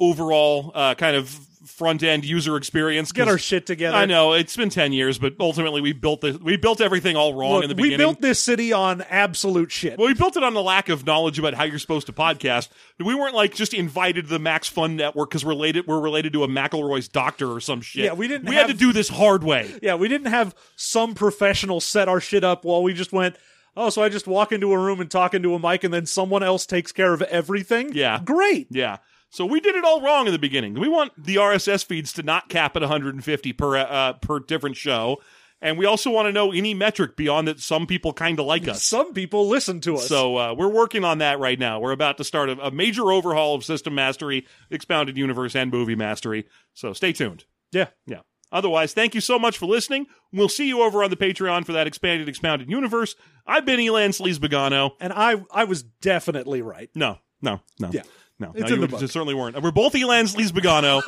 [0.00, 1.28] overall uh, kind of
[1.66, 3.12] front end user experience.
[3.12, 3.96] Get our shit together.
[3.96, 7.34] I know it's been ten years, but ultimately we built the we built everything all
[7.34, 7.98] wrong Look, in the beginning.
[7.98, 9.98] we built this city on absolute shit.
[9.98, 12.68] well, we built it on the lack of knowledge about how you're supposed to podcast.
[12.98, 16.32] We weren't like just invited to the Max Fun Network because we're related we're related
[16.34, 18.04] to a McElroy's doctor or some shit.
[18.04, 19.74] Yeah, we didn't We had to do this hard way.
[19.82, 23.36] Yeah, we didn't have some professional set our shit up while we just went,
[23.76, 26.06] oh, so I just walk into a room and talk into a mic and then
[26.06, 27.92] someone else takes care of everything?
[27.94, 28.20] Yeah.
[28.22, 28.66] Great.
[28.70, 28.98] Yeah.
[29.30, 30.74] So we did it all wrong in the beginning.
[30.74, 35.22] We want the RSS feeds to not cap at 150 per uh, per different show,
[35.60, 37.60] and we also want to know any metric beyond that.
[37.60, 38.82] Some people kind of like us.
[38.82, 40.08] Some people listen to us.
[40.08, 41.78] So uh, we're working on that right now.
[41.78, 45.94] We're about to start a, a major overhaul of System Mastery, Expounded Universe, and Movie
[45.94, 46.46] Mastery.
[46.74, 47.44] So stay tuned.
[47.72, 47.88] yeah.
[48.06, 48.20] Yeah.
[48.52, 50.06] Otherwise, thank you so much for listening.
[50.32, 53.14] We'll see you over on the Patreon for that expanded, expounded universe.
[53.46, 54.90] I've been Elan Sleazebaggano.
[54.98, 56.90] And I I was definitely right.
[56.96, 57.90] No, no, no.
[57.92, 58.02] Yeah.
[58.40, 59.00] No, it's no, in the book.
[59.00, 59.62] certainly weren't.
[59.62, 61.02] We're both Elan Sleazebaggano.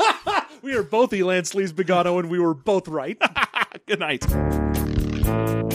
[0.63, 3.19] we are both Elan Sleazebaggano, and we were both right.
[3.87, 5.72] Good night.